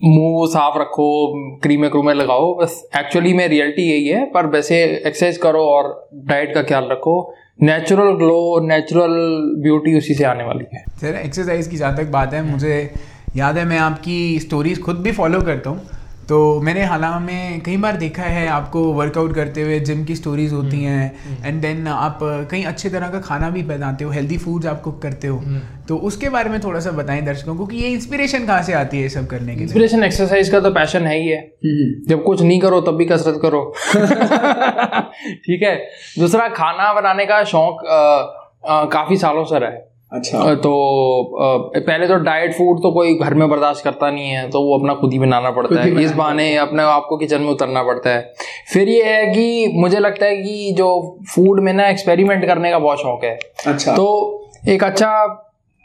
[0.00, 1.06] मुँह साफ़ रखो
[1.62, 6.54] क्रीमे क्रूमे लगाओ, बस एक्चुअली में रियलिटी यही है, पर वैसे एक्सरसाइज करो और डाइट
[6.54, 9.14] का ख्याल रखो। नेचुरल ग्लो नेचुरल
[9.62, 12.94] ब्यूटी उसी से आने वाली है। सर एक्सरसाइज की जहाँ तक बात है, मुझे
[13.36, 15.88] याद है, मैं आपकी स्टोरीज खुद भी फॉलो करता हूँ।
[16.28, 20.52] तो मैंने हालाँकि में कई बार देखा है आपको वर्कआउट करते हुए जिम की स्टोरीज
[20.52, 22.18] होती हम्म, हैं एंड देन हम्म। आप
[22.50, 25.60] कई अच्छे तरह का खाना भी बनाते हो हेल्दी फूड्स आप कुक करते हो। हम्म।
[25.88, 29.02] तो उसके बारे में थोड़ा सा बताएँ दर्शकों को कि ये इंस्पिरेशन कहाँ से आती
[29.02, 31.40] है सब करने की इंस्पिरेशन एक्सरसाइज का तो पैशन है ही है।
[32.08, 33.74] जब कुछ नहीं करो तब भी कसरत करो।
[35.36, 35.76] ठीक है?
[36.18, 37.82] दूसरा खाना बनाने का शौक
[38.92, 40.72] काफ़ी सालों से रहा है। अच्छा। तो
[41.76, 44.94] पहले तो डाइट फ़ूड तो कोई घर में बर्दाश्त करता नहीं है तो वो अपना
[44.94, 48.32] खुद ही बनाना पड़ता है इस बहाने अपने आपको किचन में उतरना पड़ता है।
[48.72, 52.78] फिर ये है कि मुझे लगता है कि जो फ़ूड में ना एक्सपेरिमेंट करने का
[52.78, 54.06] बहुत शौक है। अच्छा। तो
[54.68, 55.12] एक अच्छा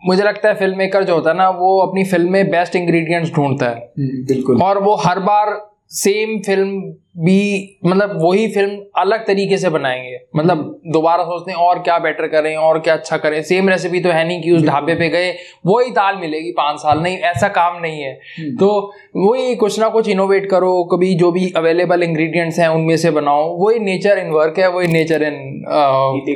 [0.04, 3.34] मुझे लगता है फ़िल्म मेकर जो होता है ना वो अपनी फ़िल्म में बेस्ट इंग्रेडिएंट्स
[3.34, 5.60] ढूंढता है। हम्म, बिल्कुल। और वो हर बार
[5.96, 11.80] सेम फ़िल्म भी मतलब वही फ़िल्म अलग तरीके से बनाएँगे। मतलब दोबारा सोचते हैं और
[11.80, 14.96] क्या बेटर करें और क्या अच्छा करें। सेम रेसिपी तो है नहीं कि उस ढाबे
[14.96, 15.32] पे गए
[15.66, 18.70] वही दाल मिलेगी पाँच साल। नहीं ऐसा काम नहीं है। हम्म। तो
[19.18, 23.50] वही कुछ ना कुछ इनोवेट करो कभी जो भी अवेलेबल इंग्रेडिएंट्स हैं उनमें से बनाओ।
[23.58, 25.64] वही नेचर इन वर्क है वही नेचर इन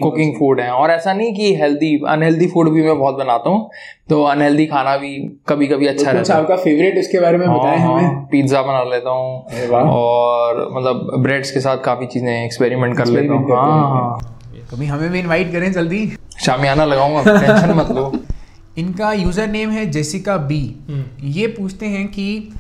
[0.02, 3.70] कुकिंग फ़ूड है। और ऐसा नहीं कि हेल्दी अनहेल्दी फ़ूड भी मैं बहुत बनाता हूँ
[4.10, 5.10] तो अनहेल्दी खाना भी
[5.50, 8.62] कभी कभी अच्छा रहता है। आपका फेवरेट इसके बारे में बताएँ हाँ, हमें। हाँ, पिज्जा
[8.62, 13.56] बना लेता हूँ। और मतलब ब्रेड्स के साथ काफ़ी चीज़ें एक्सपेरिमेंट कर लेता हूँ। हैं।
[13.56, 14.38] हाँ हाँ।
[14.72, 16.06] कभी हमें भी इनवाइट करें जल्दी।
[16.46, 18.12] शामियाना लगाऊँगा टेंशन मत लो।
[18.78, 20.62] इनका यूज़र नेम है जेसिका बी
[21.24, 22.54] ये पूछते हैं कि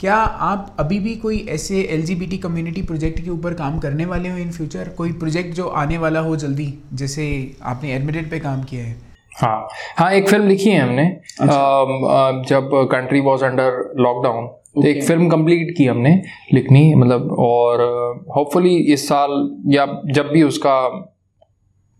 [0.00, 4.38] क्या आप अभी भी कोई ऐसे एलजीबीटी कम्युनिटी प्रोजेक्ट के ऊपर काम करने वाले हो
[4.38, 7.26] इन फ्यूचर कोई प्रोजेक्ट जो आने वाला हो जल्दी जैसे
[7.62, 8.96] आपने एडमिटेड पे काम किया है?
[9.40, 11.02] हाँ। हाँ एक फ़िल्म लिखी है हमने।
[11.40, 16.10] अच्छा। अम, जब कंट्री वॉज़ अंडर लॉकडाउन तो एक फ़िल्म कंप्लीट की हमने
[16.54, 17.80] लिखनी मतलब और
[18.36, 19.30] होपफुली इस साल
[19.66, 20.76] या जब भी उसका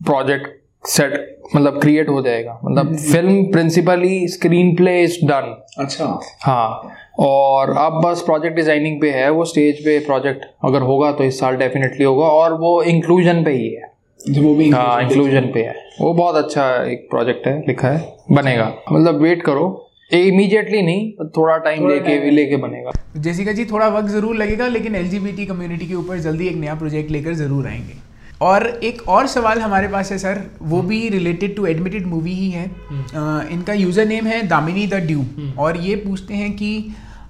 [0.00, 1.12] प्रोजेक्ट सेट
[1.56, 8.00] मतलब क्रिएट हो जाएगा। मतलब। Film principally screen play is done अच्छा। हाँ और अब
[8.04, 12.04] बस प्रोजेक्ट डिज़ाइनिंग पे है वो स्टेज पे प्रोजेक्ट अगर होगा तो इस साल डेफिनेटली
[12.04, 13.94] होगा और वो इंक्लूजन पे ही है।
[14.40, 18.72] वो भी हाँ इंक्लूजन पे है। वो बहुत अच्छा एक प्रोजेक्ट है लिखा है बनेगा।
[18.92, 19.66] मतलब वेट करो।
[20.10, 24.94] इमीडिएटली नहीं थोड़ा टाइम लेके time। लेके बनेगा। जेसिका जी थोड़ा वक्त ज़रूर लगेगा लेकिन
[24.94, 25.08] एल
[25.46, 27.94] कम्युनिटी के ऊपर जल्दी एक नया प्रोजेक्ट लेकर ज़रूर आएँगे।
[28.42, 32.50] और एक और सवाल हमारे पास है सर वो भी रिलेटेड टू एडमिटेड मूवी ही
[32.50, 35.24] है। अ, इनका यूज़र नेम है दामिनी द ड्यू।
[35.58, 36.70] और ये पूछते हैं कि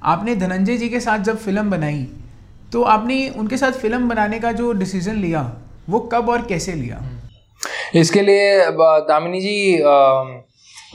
[0.05, 2.07] आपने धनंजय जी के साथ जब फ़िल्म बनाई
[2.73, 5.51] तो आपने उनके साथ फ़िल्म बनाने का जो डिसीज़न लिया
[5.89, 7.03] वो कब और कैसे लिया?
[7.95, 8.59] इसके लिए
[9.09, 10.41] दामिनी जी अम,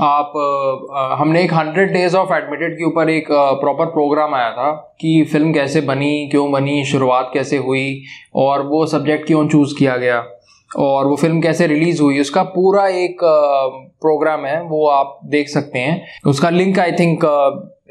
[0.03, 4.71] आप अ, हमने एक हंड्रेड डेज़ ऑफ़ एडमिटेड के ऊपर एक प्रॉपर प्रोग्राम आया था
[5.01, 8.01] कि फ़िल्म कैसे बनी क्यों बनी शुरुआत कैसे हुई
[8.43, 10.23] और वो सब्जेक्ट क्यों चूज़ किया गया
[10.71, 15.79] और वो फ़िल्म कैसे रिलीज़ हुई उसका पूरा एक प्रोग्राम है वो आप देख सकते
[15.79, 17.25] हैं। उसका लिंक आई थिंक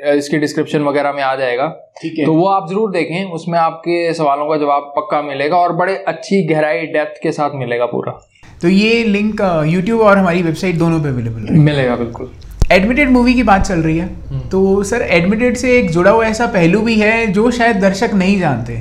[0.06, 1.66] इसके डिस्क्रिप्शन वगैरह में आ जाएगा।
[2.02, 5.72] ठीक है। तो वो आप ज़रूर देखें उसमें आपके सवालों का जवाब पक्का मिलेगा और
[5.76, 8.18] बड़े अच्छी गहराई डेप्थ के साथ मिलेगा पूरा।
[8.62, 12.30] तो ये लिंक यूट्यूब और हमारी वेबसाइट दोनों पे अवेलेबल है। मिलेगा बिल्कुल।
[12.72, 16.46] एडमिटेड मूवी की बात चल रही है। तो सर एडमिटेड से एक जुड़ा हुआ ऐसा
[16.48, 18.76] पहलू भी है जो शायद दर्शक नहीं जानते।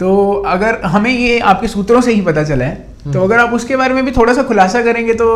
[0.00, 3.76] तो अगर हमें ये आपके सूत्रों से ही पता चला है तो अगर आप उसके
[3.76, 5.26] बारे में भी थोड़ा सा खुलासा करेंगे तो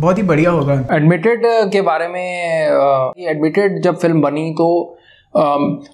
[0.00, 1.42] बहुत ही बढ़िया होगा। एडमिटेड
[1.72, 4.66] के बारे में एडमिटेड जब फ़िल्म बनी तो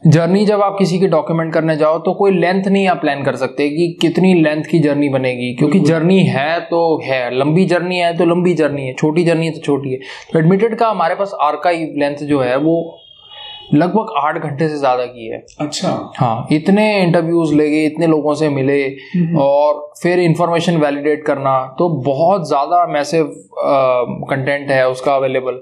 [0.06, 3.36] जर्नी जब आप किसी की डॉक्यूमेंट करने जाओ तो कोई लेंथ नहीं आप प्लान कर
[3.36, 8.16] सकते कि कितनी लेंथ की जर्नी बनेगी। क्योंकि जर्नी है तो है। लंबी जर्नी है
[8.16, 9.96] तो लंबी जर्नी है। छोटी जर्नी है तो छोटी है।
[10.32, 13.01] तो एडमिटेड का हमारे पास आर्काइव लेंथ जो है वो
[13.74, 18.34] लगभग आठ घंटे से ज़्यादा की है। अच्छा। हाँ इतने इंटरव्यूज़ ले गए इतने लोगों
[18.34, 18.82] से मिले
[19.40, 23.32] और फिर इंफॉर्मेशन वैलिडेट करना तो बहुत ज़्यादा मैसिव
[24.30, 25.60] कंटेंट है उसका अवेलेबल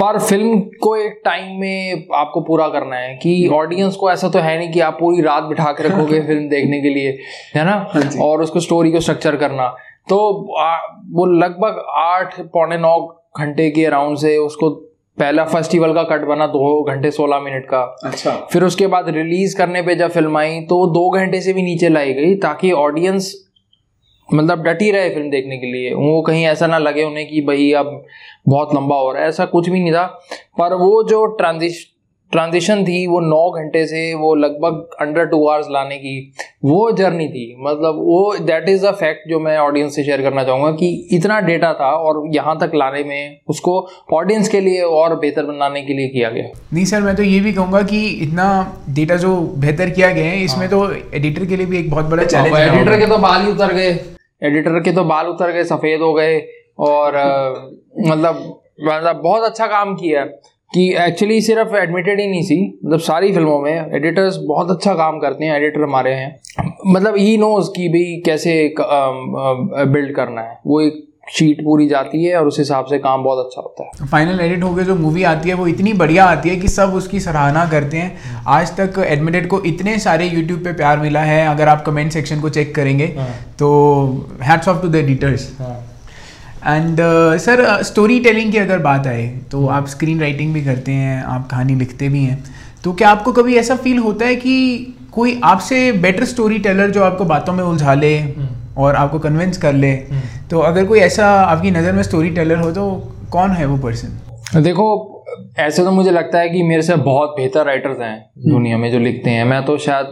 [0.00, 4.38] पर फ़िल्म को एक टाइम में आपको पूरा करना है कि ऑडियंस को ऐसा तो
[4.38, 7.18] है नहीं कि आप पूरी रात बिठा के रखोगे फ़िल्म देखने के लिए
[7.54, 7.74] है ना?
[7.94, 9.68] हाँ और उसको स्टोरी को स्ट्रक्चर करना।
[10.08, 10.18] तो
[10.58, 10.76] आ,
[11.10, 12.96] वो लगभग आठ पौने नौ
[13.38, 14.70] घंटे के अराउंड से उसको
[15.18, 19.56] पहला फेस्टिवल का कट बना दो घंटे सोलह मिनट का। अच्छा। फिर उसके बाद रिलीज़
[19.56, 22.72] करने पे जब फ़िल्म आई तो वो दो घंटे से भी नीचे लाई गई ताकि
[22.72, 23.34] ऑडियंस
[24.28, 27.70] मतलब डटी रहे फ़िल्म देखने के लिए। वो कहीं ऐसा ना लगे उन्हें कि भाई
[27.72, 28.04] अब
[28.48, 30.04] बहुत लंबा हो रहा है ऐसा कुछ भी नहीं था।
[30.58, 31.86] पर वो जो ट्रांजिश
[32.32, 36.14] ट्रांजिशन थी वो नौ घंटे से वो लगभग अंडर टू आवर्स लाने की
[36.64, 40.44] वो जर्नी थी। मतलब वो दैट इज़ अ फैक्ट जो मैं ऑडियंस से शेयर करना
[40.44, 43.76] चाहूँगा कि इतना डेटा था और यहाँ तक लाने में उसको
[44.12, 47.40] ऑडियंस के लिए और बेहतर बनाने के लिए किया गया। नहीं सर मैं तो ये
[47.40, 48.46] भी कहूँगा कि इतना
[48.90, 52.24] डेटा जो बेहतर किया गया है इसमें तो एडिटर के लिए भी एक बहुत बड़ा
[52.24, 53.90] चैलेंज रहा एडिटर के तो बाल ही उतर गए।
[54.42, 56.38] एडिटर के तो बाल उतर गए सफ़ेद हो गए
[56.80, 57.16] और
[58.00, 58.42] मतलब
[58.82, 60.24] मतलब बहुत अच्छा काम किया।
[60.74, 65.18] कि एक्चुअली सिर्फ़ एडमिटेड ही नहीं सी। मतलब सारी फ़िल्मों में एडिटर्स बहुत अच्छा काम
[65.18, 66.36] करते हैं एडिटर हमारे हैं।
[66.86, 72.36] मतलब ही नोज़ कि भाई कैसे बिल्ड करना है। वो एक शीट पूरी जाती है
[72.36, 75.48] और उस हिसाब से काम बहुत अच्छा होता है। फाइनल एडिट होकर जो मूवी आती
[75.48, 79.46] है वो इतनी बढ़िया आती है कि सब उसकी सराहना करते हैं। आज तक एडमिटेड
[79.48, 83.06] को इतने सारे यूट्यूब पे प्यार मिला है। अगर आप कमेंट सेक्शन को चेक करेंगे
[83.58, 83.70] तो
[84.42, 85.50] hats off to the editors
[86.66, 86.96] and
[87.38, 91.48] sir story telling की अगर बात आए तो आप स्क्रीन राइटिंग भी करते हैं आप
[91.50, 92.44] कहानी लिखते भी हैं
[92.84, 97.02] तो क्या आपको कभी ऐसा फील होता है कि कोई आपसे बेटर स्टोरी टेलर जो
[97.02, 98.34] आपको बातों में उलझा ले
[98.76, 99.92] और आपको कन्विंस कर ले
[100.50, 104.62] तो अगर कोई ऐसा आपकी नज़र में स्टोरी टेलर हो तो कौन है वो पर्सन
[104.62, 105.08] देखो
[105.58, 108.98] ऐसे तो मुझे लगता है कि मेरे से बहुत बेहतर राइटर्स हैं दुनिया में जो
[108.98, 110.06] लिखते हैं। मैं तो शायद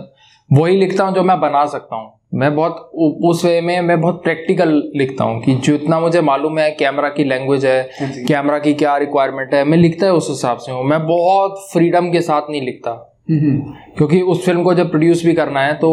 [0.51, 2.91] वही लिखता हूँ जो मैं बना सकता हूँ। मैं बहुत
[3.25, 7.25] उस वे में मैं बहुत प्रैक्टिकल लिखता हूँ कि जितना मुझे मालूम है कैमरा की
[7.25, 7.91] लैंग्वेज है
[8.29, 12.11] कैमरा की क्या रिक्वायरमेंट है मैं लिखता है उस हिसाब से हूँ। मैं बहुत फ्रीडम
[12.13, 12.93] के साथ नहीं लिखता।
[13.31, 15.91] क्योंकि उस फ़िल्म को जब प्रोड्यूस भी करना है तो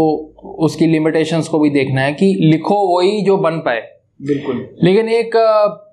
[0.60, 3.82] उसकी लिमिटेशंस को भी देखना है कि लिखो वही जो बन पाए।
[4.20, 5.36] बिल्कुल। लेकिन एक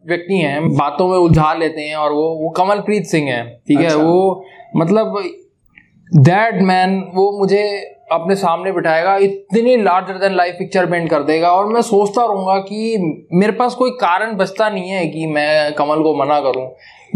[0.09, 3.91] व्यक्ति हैं बातों में उलझा लेते हैं और वो वो कमलप्रीत सिंह है ठीक अच्छा।
[3.91, 4.45] है वो
[4.77, 5.23] मतलब
[6.13, 7.65] दैट मैन वो मुझे
[8.13, 12.59] अपने सामने बिठाएगा इतनी larger than life picture paint कर देगा और मैं सोचता रहूँगा
[12.59, 16.69] कि मेरे पास कोई कारण बचता नहीं है कि मैं कमल को मना करूँ।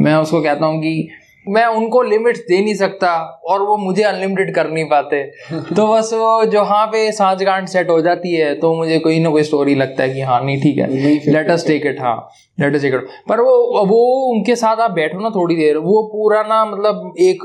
[0.04, 1.08] मैं उसको कहता हूँ कि
[1.46, 3.14] मैं उनको लिमिट्स दे नहीं सकता
[3.48, 5.22] और वो मुझे अनलिमिटेड कर नहीं पाते।
[5.76, 9.42] तो बस वो जहाँ पे सांझगांठ सेट हो जाती है तो मुझे कोई ना कोई
[9.42, 10.88] स्टोरी लगता है कि हाँ नहीं ठीक है।
[11.32, 12.16] लेट अस टेक इट हाँ
[12.60, 14.00] लेट अस टेक इट पर वो वो
[14.32, 17.42] उनके साथ आप बैठो ना थोड़ी देर वो पूरा ना मतलब एक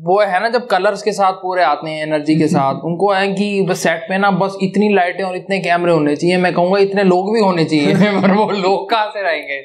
[0.00, 3.32] वो है ना जब कलर्स के साथ पूरे आते हैं एनर्जी के साथ। उनको है
[3.32, 6.78] कि बस सेट पे ना बस इतनी लाइटें और इतने कैमरे होने चाहिए। मैं कहूँगा
[6.78, 9.60] इतने लोग भी होने चाहिए पर वो लोग कहाँ से रहेंगे?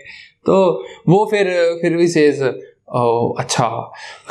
[0.46, 1.46] तो वो फिर
[1.82, 1.98] फिर
[3.40, 3.68] अच्छा।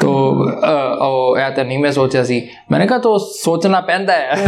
[0.01, 4.47] तो ऐसा नहीं मैं सोचा सी। मैंने कहा तो सोचना पैदा है।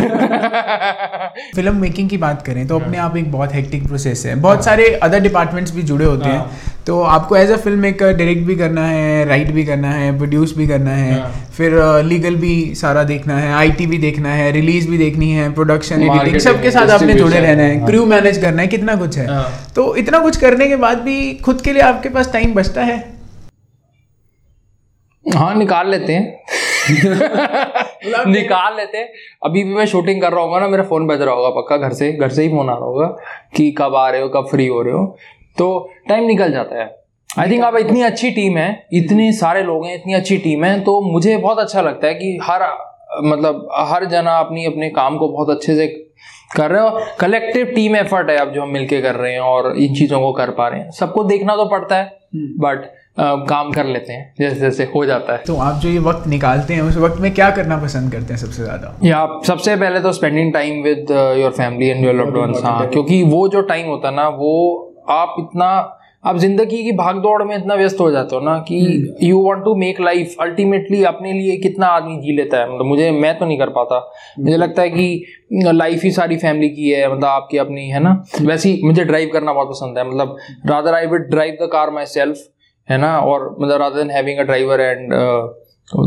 [1.54, 4.94] फ़िल्म मेकिंग की बात करें तो अपने आप एक बहुत हेक्टिक प्रोसेस है। बहुत सारे
[4.94, 6.50] अदर डिपार्टमेंट्स भी जुड़े होते हैं। हाँ।
[6.86, 10.56] तो आपको as a film maker direct भी करना है राइट भी करना है प्रोड्यूस
[10.56, 14.90] भी करना है हाँ। फिर लीगल भी सारा देखना है आईटी भी देखना है रिलीज़
[14.90, 18.62] भी देखनी है प्रोडक्शन एडिटिंग सबके साथ आपने जुड़े रहना है क्रू हाँ। मैनेज करना
[18.62, 19.42] है कितना कुछ है।
[19.74, 23.15] तो इतना कुछ करने के बाद भी खुद के लिए आपके पास टाइम बचता है?
[25.26, 26.44] हाँ निकाल लेते हैं।
[28.26, 29.08] निकाल लेते हैं।
[29.44, 31.92] अभी भी मैं शूटिंग कर रहा हूँ ना मेरा फ़ोन बज रहा होगा पक्का घर
[31.92, 33.06] से घर से ही फ़ोन आ रहा होगा
[33.56, 35.16] कि कब आ रहे हो कब फ्री हो रहे हो।
[35.58, 36.94] तो टाइम निकल जाता है।
[37.38, 40.80] आई थिंक अब इतनी अच्छी टीम है इतने सारे लोग हैं इतनी अच्छी टीम है
[40.80, 42.62] तो मुझे बहुत अच्छा लगता है कि हर
[43.24, 45.86] मतलब हर जना अपनी अपने काम को बहुत अच्छे से
[46.56, 49.76] कर रहे हो कलेक्टिव टीम एफर्ट है अब जो हम मिलके कर रहे हैं और
[49.76, 52.04] इन चीज़ों को कर पा रहे हैं। सबको देखना तो पड़ता है
[52.36, 55.98] बट हम्म। काम कर लेते हैं जैसे जैसे हो जाता है। तो आप जो ये
[56.00, 58.96] वक्त निकालते हैं उस वक्त में क्या करना पसंद करते हैं सबसे ज़्यादा?
[59.04, 62.88] या आप सबसे पहले तो spending time with your family and your loved ones हाँ
[62.88, 64.54] क्योंकि वो जो टाइम होता है ना वो
[65.10, 65.68] आप इतना
[66.24, 68.78] आप ज़िंदगी की भाग दौड़ में इतना व्यस्त हो जाते हो ना कि
[69.22, 73.10] you want to make life ultimately अपने लिए कितना आदमी जी लेता है। मतलब मुझे
[73.10, 73.98] मैं तो नहीं कर पाता।
[74.40, 75.24] मुझे लगता है कि
[75.64, 78.22] लाइफ ही सारी फैमिली की है मतलब आपकी अपनी है ना?
[78.42, 81.90] वैसे ही मुझे ड्राइव करना बहुत पसंद है। मतलब rather I would drive the car
[82.08, 82.44] myself
[82.88, 83.18] है ना?
[83.18, 85.12] और मतलब rather than having a driver and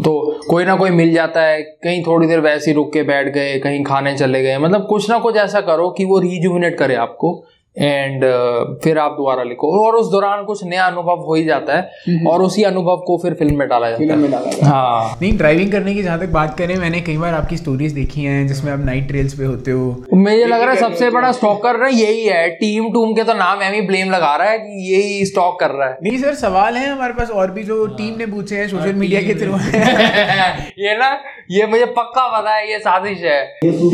[0.04, 0.12] तो
[0.50, 3.60] कोई ना कोई मिल जाता है। कहीं थोड़ी देर वैसे ही रुक के बैठ गए,
[3.60, 7.32] कहीं खाने चले गए। मतलब कुछ ना कुछ ऐसा करो कि वो रिजुविनेट करे आपको।
[7.78, 11.78] एंड uh, फिर आप दोबारा लिखो। और उस दौरान कुछ नया अनुभव हो ही जाता
[11.78, 14.72] है। और उसी अनुभव को फिर फ़िल्म में डाला जाता फ़िल्म में डाला जाता है।
[14.72, 18.24] हाँ। नहीं ड्राइविंग करने की जहाँ तक बात करें मैंने कई बार आपकी स्टोरीज देखी
[18.24, 21.80] हैं जिसमें आप नाइट ट्रेल्स पे होते हो। मुझे लग रहा है सबसे बड़ा स्टॉकर
[21.80, 25.26] ना यही है। टीम टूम के तो नाम एम ब्लेम लगा रहा है कि यही
[25.26, 28.26] स्टॉक कर रहा है। नहीं सर सवाल है हमारे पास और भी जो टीम ने
[28.26, 29.54] पूछे हैं सोशल मीडिया के थ्रू
[30.84, 31.12] ये ना
[31.52, 33.42] ये मुझे पक्का पता है ये साजिश है।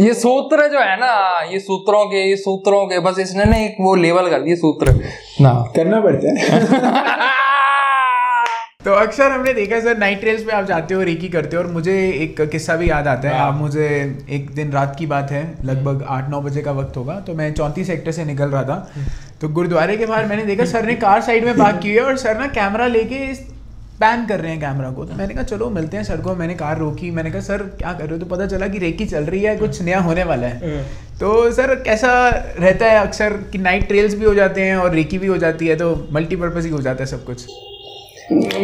[0.06, 3.78] ये सूत्र जो है ना ये सूत्रों के ये सूत्रों के बस इसने ना एक
[3.82, 4.94] वो लेवल कर दिए सूत्र।
[5.42, 7.34] ना। करना पड़ता है।
[8.86, 11.70] तो अक्सर हमने देखा सर नाइट ट्रेल्स पे आप जाते हो रेकी करते हो और
[11.72, 13.88] मुझे एक किस्सा भी याद आता है। हाँ। आप मुझे
[14.30, 17.52] एक दिन रात की बात है लगभग आठ नौ बजे का वक्त होगा तो मैं
[17.54, 18.78] चौंतीस सेक्टर से निकल रहा था।
[19.42, 22.18] तो गुरुद्वारे के बाहर मैंने देखा सर ने कार साइड में पार्क की है और
[22.18, 23.34] सर ना कैमरा लेके
[24.00, 26.54] पैन कर रहे हैं कैमरा को। तो मैंने कहा चलो मिलते हैं सर को मैंने
[26.54, 28.18] कार रोकी। मैंने कहा सर क्या कर रहे हो?
[28.20, 30.84] तो पता चला कि रेकी चल रही है कुछ नया होने वाला है। हाँ।
[31.20, 32.12] तो सर कैसा
[32.60, 35.68] रहता है अक्सर कि नाइट ट्रेल्स भी हो जाते हैं और रेकी भी हो जाती
[35.68, 37.46] है तो मल्टीपर्पज़ ही हो जाता है सब कुछ।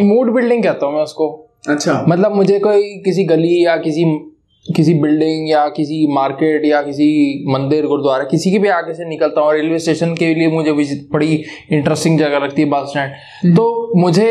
[0.00, 1.30] मूड बिल्डिंग कहता हूँ मैं उसको।
[1.68, 4.04] अच्छा। मतलब मुझे कोई किसी गली या किसी
[4.66, 7.06] किसी बिल्डिंग या किसी मार्केट या किसी
[7.48, 10.72] मंदिर गुरुद्वारा किसी के भी आगे से निकलता हूँ रेलवे स्टेशन के लिए मुझे
[11.12, 11.34] बड़ी
[11.72, 14.28] इंटरेस्टिंग जगह लगती है बस स्टैंड हम्म। तो मुझे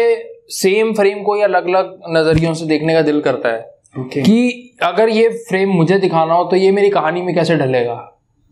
[0.52, 4.20] सेम फ्रेम को या अलग अलग नजरियों से देखने का दिल करता है। Okay.
[4.20, 7.94] कि अगर ये फ्रेम मुझे दिखाना हो तो ये मेरी कहानी में कैसे ढलेगा?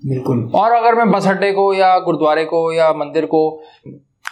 [0.05, 3.63] बिल्कुल। और अगर मैं बस अड्डे को या गुरुद्वारे को या मंदिर को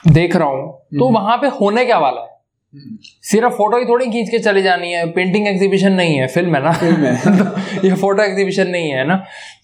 [0.08, 2.27] देख रहा हूँ तो हम्म। वहाँ पे होने क्या वाला है?
[2.73, 6.56] हम्म। सिर्फ़ फ़ोटो ही थोड़ी खींच के चली जानी है। पेंटिंग एग्जीबिशन नहीं है फ़िल्म
[6.56, 6.71] है ना?
[6.71, 9.15] फ़िल्म है। तो ये फ़ोटो एग्जीबिशन नहीं है ना?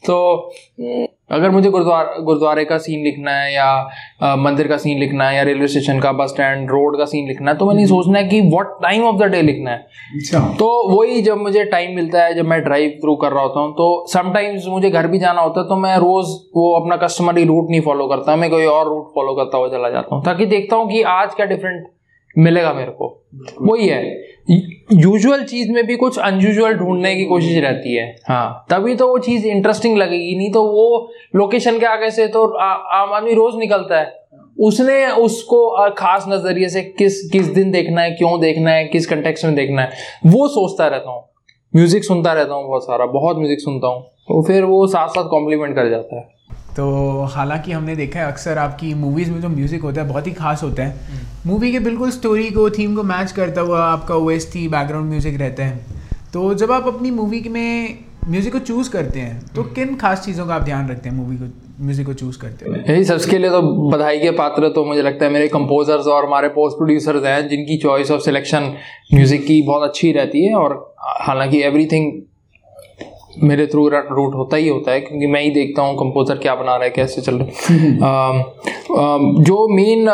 [0.05, 0.51] तो
[1.33, 3.65] अगर मुझे गुरुद्वार गुरुद्वारे का सीन लिखना है या
[4.23, 7.27] आ, मंदिर का सीन लिखना है या रेलवे स्टेशन का बस स्टैंड रोड का सीन
[7.27, 9.77] लिखना है तो मैंने हम्म। सोचना है कि what time of the day लिखना है।
[10.15, 13.59] अच्छा। तो वही जब मुझे टाइम मिलता है जब मैं ड्राइव थ्रू कर रहा होता
[13.59, 17.45] हूँ तो समटाइम्स मुझे घर भी जाना होता है तो मैं रोज वो अपना कस्टमरी
[17.45, 20.45] रूट नहीं फॉलो करता मैं कोई और रूट फॉलो करता हुआ चला जाता हूँ ताकि
[20.45, 21.87] देखता हूँ कि आज क्या डिफरेंट
[22.35, 23.07] मिलेगा मेरे को।
[23.61, 24.03] वही है।
[24.47, 29.17] यूजुअल चीज़ में भी कुछ अनयूजुअल ढूँढने की कोशिश रहती है। हाँ। तभी तो वो
[29.19, 33.99] चीज़ इंटरेस्टिंग लगेगी नहीं तो वो लोकेशन के आगे से तो आम आदमी रोज निकलता
[33.99, 34.21] है।
[34.59, 39.45] उसने उसको खास नज़रिए से किस किस दिन देखना है क्यों देखना है किस कंटेक्स
[39.45, 39.91] में देखना है
[40.25, 41.23] वो सोचता रहता हूँ।
[41.73, 45.29] म्यूज़िक सुनता रहता हूँ बहुत सारा बहुत म्यूज़िक सुनता हूँ। तो फिर वो साथ साथ
[45.29, 46.27] कॉम्प्लीमेंट कर जाता है।
[46.77, 50.31] तो हालाँकि हमने देखा है अक्सर आपकी मूवीज़ में जो म्यूज़िक होता है बहुत ही
[50.33, 54.25] खास होता है। मूवी के बिल्कुल स्टोरी को थीम को मैच करता हुआ आपका ओ
[54.25, 55.77] बैकग्राउंड म्यूज़िक रहता है।
[56.33, 60.45] तो जब आप अपनी मूवी में म्यूज़िक को चूज़ करते हैं तो किन खास चीज़ों
[60.47, 61.45] का आप ध्यान रखते हैं मूवी को
[61.83, 65.25] म्यूज़िक को चूज़ करते हैं यही सबके लिए तो बधाई के पात्र तो मुझे लगता
[65.25, 68.73] है मेरे कंपोजर्स और हमारे पोस्ट प्रोड्यूसर्स हैं जिनकी चॉइस ऑफ़ सिलेक्शन
[69.13, 70.75] म्यूज़िक की बहुत अच्छी रहती है और
[71.21, 72.11] हालाँकि एवरीथिंग
[73.37, 76.75] मेरे थ्रू रूट होता ही होता है क्योंकि मैं ही देखता हूँ कंपोजर क्या बना
[76.75, 77.53] रहा है कैसे चल रहा है।
[79.43, 80.07] जो मेन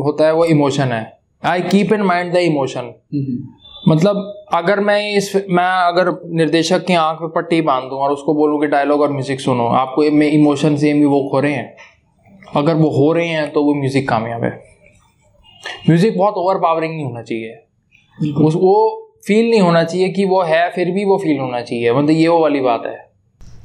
[0.00, 2.92] होता है वो इमोशन है। I keep in mind the emotion
[3.88, 8.34] मतलब अगर मैं इस मैं अगर निर्देशक की आँख में पट्टी बाँध दूँ और उसको
[8.34, 11.76] बोलूँ कि डायलॉग और म्यूज़िक सुनो आपको इमोशन सेम ही वो हो रहे हैं।
[12.56, 14.50] अगर वो हो रहे हैं तो वो म्यूज़िक कामयाब है।
[15.88, 20.42] म्यूज़िक बहुत ओवर पावरिंग नहीं होना चाहिए। उस वो फील नहीं होना चाहिए कि वो
[20.44, 23.04] है फिर भी वो फील होना चाहिए। मतलब ये वो वाली बात है।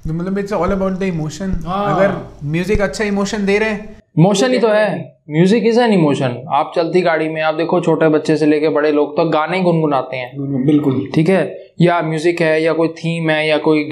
[0.08, 4.60] मतलब it's all about the emotion अगर म्यूज़िक अच्छा इमोशन दे रहे हैं इमोशन ही
[4.60, 4.88] तो है।
[5.32, 8.92] म्यूज़िक इज़ एन इमोशन आप चलती गाड़ी में आप देखो छोटे बच्चे से लेके बड़े
[8.92, 11.44] लोग तो गाने गुनगुनाते हैं। बिल्कुल। ठीक है?
[11.82, 13.90] या म्यूज़िक है या कोई थीम है या कोई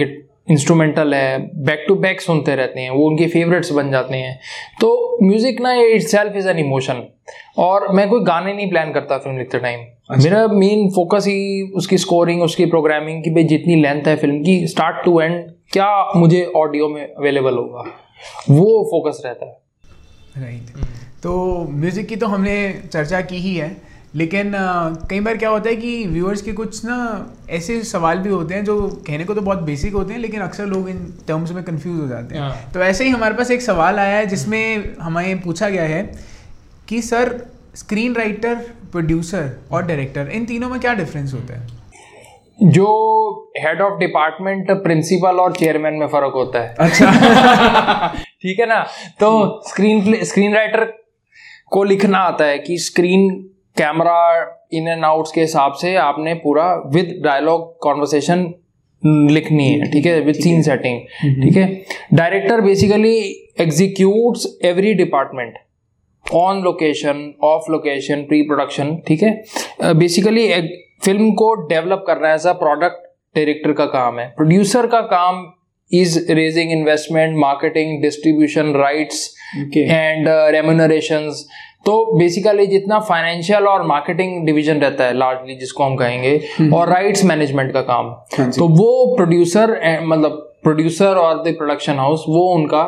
[0.52, 4.40] इंस्ट्रूमेंटल है बैक टू बैक सुनते रहते हैं। वो उनके फेवरेट्स बन जाते हैं।
[4.82, 7.04] तो म्यूज़िक ना itself is an emotion
[7.60, 11.98] और मैं कोई गाने नहीं प्लान करता फ़िल्म लिखते टाइम। मेरा मेन फोकस ही उसकी
[11.98, 15.44] स्कोरिंग उसकी प्रोग्रामिंग की भाई जितनी लेंथ है फ़िल्म की स्टार्ट टू एंड
[15.74, 17.84] क्या मुझे ऑडियो में अवेलेबल होगा?
[18.50, 20.70] वो फोकस रहता है। राइट
[21.24, 21.36] तो
[21.72, 22.56] म्यूज़िक की तो हमने
[22.94, 23.76] चर्चा की ही है
[24.16, 24.52] लेकिन
[25.10, 26.98] कई बार क्या होता है कि व्यूअर्स के कुछ ना
[27.50, 30.66] ऐसे सवाल भी होते हैं जो कहने को तो बहुत बेसिक होते हैं लेकिन अक्सर
[30.66, 33.62] लोग इन टर्म्स में कंफ्यूज हो जाते हैं। हाँ। तो ऐसे ही हमारे पास एक
[33.62, 36.02] सवाल आया है जिसमें हमें पूछा गया है
[36.88, 37.34] कि सर
[37.80, 38.56] स्क्रीन राइटर
[38.92, 41.68] प्रोड्यूसर और डायरेक्टर इन तीनों में क्या डिफरेंस होता है?
[42.62, 42.86] जो
[43.58, 47.12] हेड ऑफ़ डिपार्टमेंट प्रिंसिपल और चेयरमैन में फ़र्क होता है। अच्छा।
[48.42, 48.80] ठीक है ना?
[49.20, 50.86] तो स्क्रीन स्क्रीन राइटर
[51.72, 53.30] को लिखना आता है कि screen
[53.78, 54.20] camera
[54.74, 58.54] in and outs के हिसाब से आपने पूरा विद डायलॉग कॉन्वर्सेशन
[59.32, 60.20] लिखनी है। ठीक है?
[60.22, 61.00] विद सीन सेटिंग
[61.44, 61.68] ठीक है?
[62.14, 63.18] Director basically
[63.60, 65.58] executes every department
[66.34, 69.94] on location off location pre production ठीक है?
[69.96, 70.48] बेसिकली
[71.04, 75.46] फ़िल्म को डेवलप करना एज अ प्रोडक्ट डायरेक्टर का काम है। प्रोड्यूसर का काम
[75.92, 79.28] is raising investment marketing distribution rights
[79.78, 81.32] and remuneration
[81.86, 86.90] तो बेसिकली जितना फाइनेंशियल और मार्केटिंग डिवीज़न रहता है लार्जली जिसको हम कहेंगे हम्म। और
[86.90, 92.44] राइट्स मैनेजमेंट का काम। हाँ तो वो प्रोड्यूसर मतलब प्रोड्यूसर और द प्रोडक्शन हाउस वो
[92.54, 92.84] उनका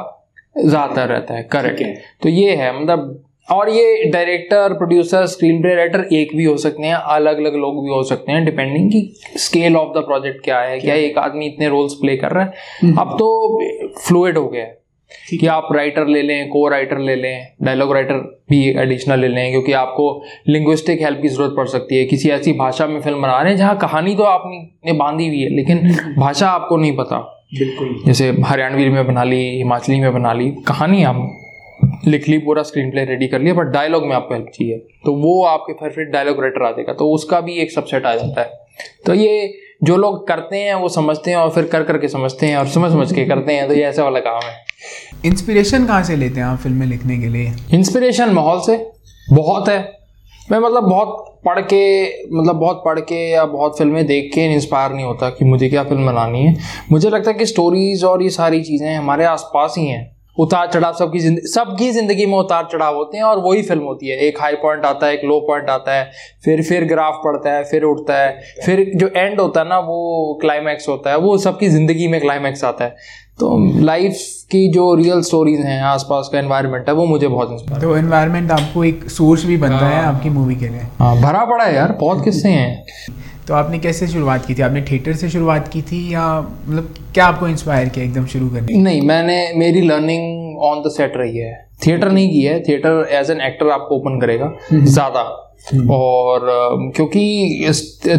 [0.58, 1.84] ज़्यादातर रहता है करेक्ट
[2.24, 6.84] तो ये है मतलब और ये director producer screenplay writer एक भी हो सकते
[6.84, 10.60] हैं अलग अलग लोग भी हो सकते हैं डिपेंडिंग की स्केल ऑफ़ द प्रोजेक्ट क्या
[10.60, 12.54] है क्या एक आदमी इतने रोल्स प्ले कर रहा है?
[12.84, 13.60] हम्म। अब तो
[14.08, 14.82] फ्लूड हो गया है
[15.40, 19.52] कि आप राइटर ले लें को राइटर ले लें डायलॉग राइटर भी एडिशनल ले लें
[19.52, 23.42] क्योंकि आपको लिंग्विस्टिक हेल्प की ज़रूरत पड़ सकती है। किसी ऐसी भाषा में फ़िल्म बना
[23.42, 27.18] रहे हैं जहाँ कहानी तो आपने बांधी हुई है लेकिन। भाषा आपको नहीं पता।
[27.54, 31.41] बिल्कुल। जैसे हरियाणवी में बना ली हिमाचली में बना ली कहानी आप
[32.08, 35.14] लिख ली पूरा स्क्रीन प्ले रेडी कर लिया बट डायलॉग में आपको हेल्प चाहिए। तो
[35.14, 38.50] वो आपके परफेक्ट डायलॉग राइटर आ जाएगा। तो उसका भी एक सबसेट आ जाता है।
[39.06, 42.58] तो ये जो लोग करते हैं वो समझते हैं और फिर कर करके समझते हैं
[42.58, 44.56] और समझ समझ के करते हैं। तो ये ऐसा वाला काम है।
[45.26, 47.54] इंस्पिरेशन कहाँ से लेते हैं आप फ़िल्में लिखने के लिए?
[47.74, 48.78] इंस्पिरेशन माहौल से?
[49.34, 50.02] बहुत है।
[50.52, 52.04] मैं मतलब बहुत पढ़ के
[52.38, 55.84] मतलब बहुत पढ़ के या बहुत फ़िल्में देख के इंस्पायर नहीं होता कि मुझे क्या
[55.84, 56.56] फ़िल्म बनानी है।
[56.92, 60.94] मुझे लगता है कि स्टोरीज और ये सारी चीज़ें हमारे आसपास ही हैं। उतार चढ़ाव
[60.96, 64.40] सबकी ज़िंदगी सबकी ज़िंदगी में उतार चढ़ाव होते हैं और वही फ़िल्म होती है। एक
[64.42, 66.12] हाई पॉइंट आता है एक लो पॉइंट आता है
[66.46, 70.38] फिर फिर ग्राफ पड़ता है फिर उठता है फिर जो एंड होता है ना वो
[70.42, 74.18] क्लाइमैक्स होता है वो सबकी ज़िंदगी में क्लाइमैक्स आता है। तो लाइफ
[74.52, 78.52] की जो रियल स्टोरीज हैं आसपास का एनवायरनमेंट है वो मुझे बहुत इंस्पायर तो एनवायरनमेंट
[78.52, 81.76] आपको एक सोर्स भी बनता है हाँ। आपकी मूवी के लिए। हाँ भरा पड़ा है
[81.76, 82.86] यार बहुत किस्से हैं।
[83.52, 84.62] तो आपने कैसे शुरुआत की थी?
[84.62, 88.78] आपने थिएटर से शुरुआत की थी या मतलब क्या आपको इंस्पायर किया एकदम शुरू करने
[88.84, 91.52] नहीं मैंने मेरी लर्निंग ऑन द सेट रही है।
[91.86, 95.22] थिएटर नहीं की है। थिएटर एज एन एक्टर आपको ओपन करेगा हम्म। ज़्यादा।
[95.74, 96.48] हम्म। और
[96.96, 97.24] क्योंकि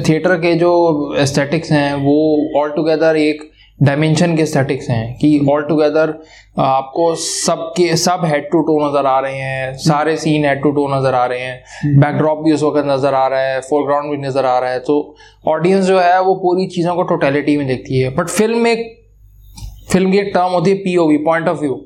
[0.09, 0.73] थिएटर के जो
[1.19, 2.19] एस्थेटिक्स हैं वो
[2.61, 6.13] ऑल टुगेदर एक डायमेंशन के स्टैटिक्स हैं कि ऑल टुगेदर
[6.61, 10.87] आपको सबके सब हेड टू टो नज़र आ रहे हैं सारे सीन हेड टू टो
[10.89, 14.47] नज़र आ रहे हैं बैकड्रॉप भी उस वक्त नज़र आ रहा है फोरग्राउंड भी नज़र
[14.47, 14.99] आ रहा है तो
[15.49, 18.87] ऑडियंस जो है वो पूरी चीज़ों को टोटेलिटी में देखती है। बट फ़िल्म एक
[19.93, 21.81] फ़िल्म की एक टर्म होती है पीओवी पॉइंट ऑफ़ व्यू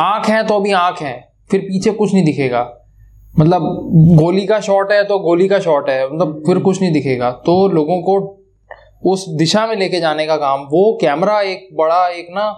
[0.00, 1.14] आँख है तो अभी आँख है
[1.50, 2.62] फिर पीछे कुछ नहीं दिखेगा।
[3.34, 3.62] मतलब
[4.16, 7.66] गोली का शॉट है तो गोली का शॉट है मतलब फिर कुछ नहीं दिखेगा। तो
[7.68, 8.35] लोगों को
[9.06, 12.50] उस दिशा में लेके जाने का काम वो कैमरा एक बड़ा एक ना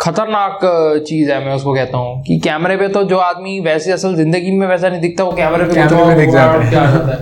[0.00, 0.60] खतरनाक
[1.06, 4.50] चीज़ है मैं उसको कहता हूँ कि कैमरे पे तो जो आदमी वैसे असल ज़िंदगी
[4.50, 7.18] में वैसा नहीं दिखता वो कैमरे पे कैमरे में दिख जाता है।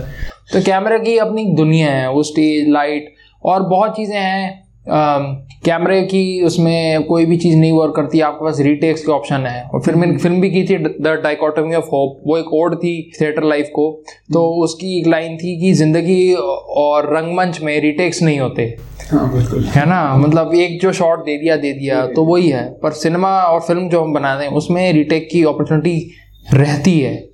[0.53, 3.13] तो कैमरे की अपनी दुनिया है वो स्टेज लाइट
[3.43, 8.59] और बहुत चीज़ें हैं। कैमरे की उसमें कोई भी चीज़ नहीं वर्क करती आपके पास
[8.59, 12.21] रीटेक्स के ऑप्शन है। और फिर मैंने फ़िल्म भी की थी द डाइकोटमी ऑफ़ होप
[12.27, 13.89] वो एक ओड थी थिएटर लाइफ को।
[14.33, 18.63] तो उसकी एक लाइन थी कि ज़िंदगी और रंगमंच में रीटेक्स नहीं होते।
[19.11, 20.15] हाँ बिल्कुल। है ना?
[20.17, 23.89] मतलब एक जो शॉट दे दिया दे दिया तो वही है। पर सिनेमा और फ़िल्म
[23.89, 26.11] जो हम बनाते हैं उसमें रीटेक की अपॉर्चुनिटी
[26.53, 27.28] रहती है।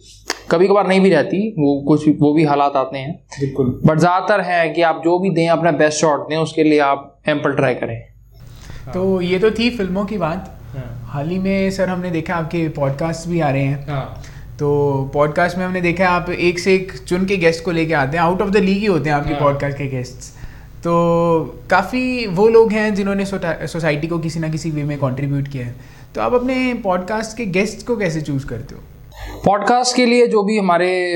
[0.52, 4.42] कभी कभार नहीं भी रहती वो कुछ वो भी हालात आते हैं। बिल्कुल। बट ज़्यादातर
[4.42, 7.76] है कि आप जो भी दें अपना बेस्ट शॉट दें उसके लिए आप एम्पल ट्राई
[7.76, 8.00] करें।
[8.94, 12.68] तो ये तो थी फ़िल्मों की बात। हाँ। हाल ही में सर हमने देखा आपके
[12.72, 14.24] पॉडकास्ट भी आ रहे हैं। हाँ।
[14.60, 18.18] तो पॉडकास्ट में हमने देखा आप एक से एक चुन के गेस्ट को लेके आते
[18.18, 20.34] हैं। आउट ऑफ़ द लीग ही होते हैं आपके हाँ। पॉडकास्ट के गेस्ट्स
[20.84, 20.94] तो
[21.70, 25.76] काफ़ी वो लोग हैं जिन्होंने सोसाइटी को किसी ना किसी वे में कंट्रीब्यूट किया है।
[26.16, 28.82] तो आप अपने पॉडकास्ट के गेस्ट को कैसे चूज़ करते हो?
[29.46, 31.16] पॉडकास्ट के लिए जो भी हमारे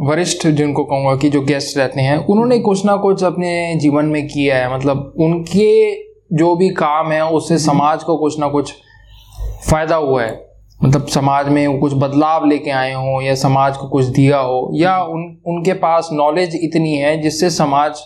[0.00, 4.26] वरिष्ठ जिनको कहूँगा कि जो गेस्ट रहते हैं उन्होंने कुछ ना कुछ अपने जीवन में
[4.28, 5.92] किया है। मतलब उनके
[6.36, 8.72] जो भी काम है उससे समाज को कुछ ना कुछ
[9.70, 10.50] फ़ायदा हुआ है।
[10.84, 14.70] मतलब समाज में वो कुछ बदलाव लेके आए हों या समाज को कुछ दिया हो
[14.74, 18.00] या उन उनके पास नॉलेज इतनी है जिससे समाज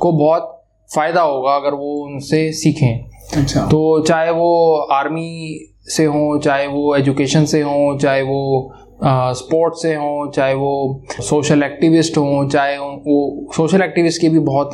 [0.00, 0.48] को बहुत
[0.94, 3.04] फ़ायदा होगा अगर वो उनसे सीखें।
[3.42, 8.72] अच्छा। तो चाहे वो आर्मी से हों चाहे वो एजुकेशन से हों चाहे वो
[9.04, 14.70] स्पोर्ट्स से हों चाहे वो सोशल एक्टिविस्ट हों चाहे वो सोशल एक्टिविस्ट की भी बहुत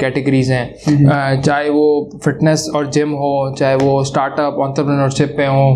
[0.00, 5.74] कैटेगरीज हैं। चाहे वो फिटनेस और जिम हो चाहे वो स्टार्टअप ऑन्टरप्रेन्योरशिप पे हों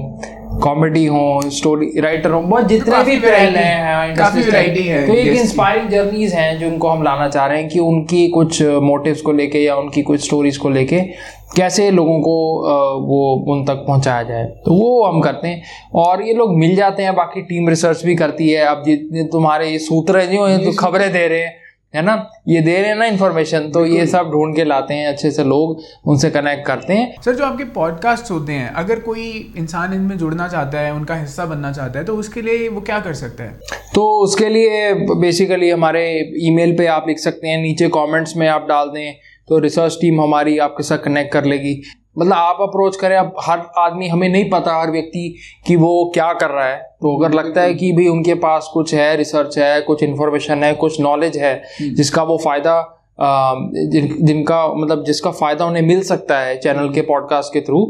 [0.59, 5.88] कॉमेडी हो स्टोरी राइटर हो बहुत जितने भी हैं काफ़ी variety है तो एक इंस्पायरिंग
[5.88, 9.59] जर्नीज हैं जो उनको हम लाना चाह रहे हैं कि उनकी कुछ मोटिव्स को लेके
[9.59, 11.01] या उनकी कुछ स्टोरीज को लेके।
[11.57, 12.34] कैसे लोगों को
[13.07, 15.62] वो उन तक पहुँचाया जाए। तो वो हम करते हैं
[15.94, 19.70] और ये लोग मिल जाते हैं बाकी टीम रिसर्च भी करती है। अब जितने तुम्हारे
[19.70, 21.59] ये सूत्र हैं जो हैं तो खबरें दे रहे हैं
[21.94, 22.14] है ना?
[22.48, 25.44] ये दे रहे हैं ना इन्फॉर्मेशन तो ये सब ढूंढ के लाते हैं अच्छे से
[25.44, 29.24] लोग उनसे कनेक्ट करते हैं। सर जो आपके पॉडकास्ट होते हैं अगर कोई
[29.59, 32.98] इंसान इनमें जुड़ना चाहता है उनका हिस्सा बनना चाहता है तो उसके लिए वो क्या
[33.01, 33.59] कर सकता है?
[33.94, 36.05] तो उसके लिए बेसिकली हमारे
[36.42, 39.12] ईमेल पे आप लिख सकते हैं नीचे कमेंट्स में आप डाल दें
[39.51, 41.80] तो रिसर्च टीम हमारी आपके साथ कनेक्ट कर लेगी।
[42.18, 45.34] मतलब आप अप्रोच करें अब हर आदमी हमें नहीं पता हर व्यक्ति
[45.66, 48.94] कि वो क्या कर रहा है। तो अगर लगता है कि भाई उनके पास कुछ
[48.94, 51.61] है रिसर्च है कुछ इन्फॉर्मेशन है कुछ नॉलेज है
[51.92, 52.80] जिसका वो फ़ायदा
[53.20, 57.84] जिन, जिनका मतलब जिसका फ़ायदा उन्हें मिल सकता है चैनल के पॉडकास्ट के थ्रू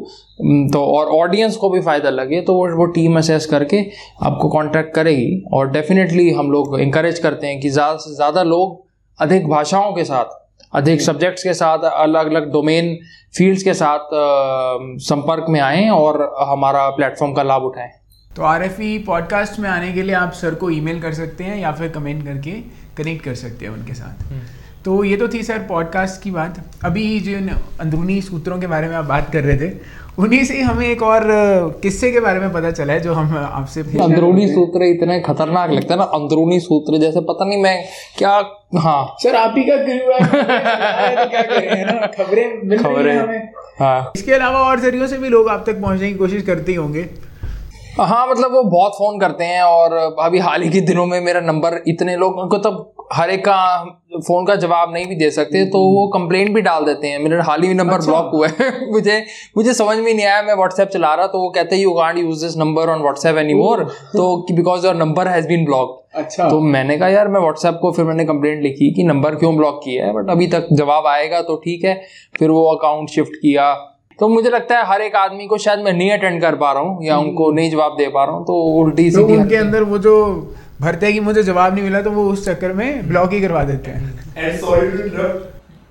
[0.73, 3.81] तो और ऑडियंस को भी फ़ायदा लगे तो वो वो टीम असेस करके
[4.23, 8.85] आपको कांटेक्ट करेगी। और डेफिनेटली हम लोग इंकरेज करते हैं कि ज़्यादा से ज़्यादा लोग
[9.19, 10.39] अधिक भाषाओं के साथ
[10.73, 12.97] अधिक सब्जेक्ट्स के साथ अलग अलग डोमेन
[13.37, 14.11] फील्ड्स के साथ
[15.05, 17.91] संपर्क में आएँ और हमारा प्लेटफॉर्म का लाभ उठाएँ।
[18.37, 21.59] तो आर एफ़ पॉडकास्ट में आने के लिए आप सर को ईमेल कर सकते हैं
[21.59, 22.51] या फिर कमेंट करके
[22.97, 24.33] कनेक्ट कर सकते हैं उनके साथ।
[24.85, 27.37] तो ये तो थी सर पॉडकास्ट की बात। अभी जो
[27.81, 29.75] अंदरूनी सूत्रों के बारे में आप बात कर रहे थे
[30.21, 31.23] उन्हीं से हमें एक और
[31.83, 35.95] किस्से के बारे में पता चला है जो हम आपसे अंदरूनी सूत्र इतने खतरनाक लगता
[35.95, 37.85] है ना अंदरूनी सूत्र जैसे पता नहीं मैं
[38.19, 38.33] क्या
[38.79, 40.19] हाँ। सर आप ही का क्रू है।
[41.17, 43.49] तो क्या करें है खबरें खबरें।
[43.81, 46.79] हाँ। इसके अलावा और जरियो से भी लोग आप तक पहुँचने की कोशिश करते ही
[46.79, 47.30] होंगे।
[47.99, 51.41] हाँ मतलब वो बहुत फ़ोन करते हैं और अभी हाल ही के दिनों में मेरा
[51.41, 53.57] नंबर इतने लोग उनको तब हर एक का
[54.17, 57.45] फ़ोन का जवाब नहीं भी दे सकते तो वो कंप्लेंट भी डाल देते हैं। मेरा
[57.45, 59.25] हाल ही में नंबर अच्छा। ब्लॉक हुआ है। मुझे
[59.57, 62.19] मुझे समझ में नहीं आया मैं व्हाट्सएप चला रहा तो वो कहते हैं you can't
[62.19, 66.49] use this number on WhatsApp any more तो because your number has been block अच्छा।
[66.49, 69.81] तो मैंने कहा यार मैं व्हाट्सएप को फिर मैंने कंप्लेंट लिखी कि नंबर क्यों ब्लॉक
[69.85, 70.13] किया है?
[70.13, 72.01] बट अभी तक जवाब आएगा तो ठीक है।
[72.39, 73.73] फिर वो अकाउंट शिफ्ट किया।
[74.21, 76.83] तो मुझे लगता है हर एक आदमी को शायद मैं नहीं अटेंड कर पा रहा
[76.83, 79.83] हूँ या उनको नहीं जवाब दे पा रहा हूँ तो उल्टी तो सीधी उनके अंदर
[79.83, 80.17] वो जो
[80.81, 83.63] भरते हैं कि मुझे जवाब नहीं मिला तो वो उस चक्कर में ब्लॉक ही करवा
[83.65, 84.19] देते हैं।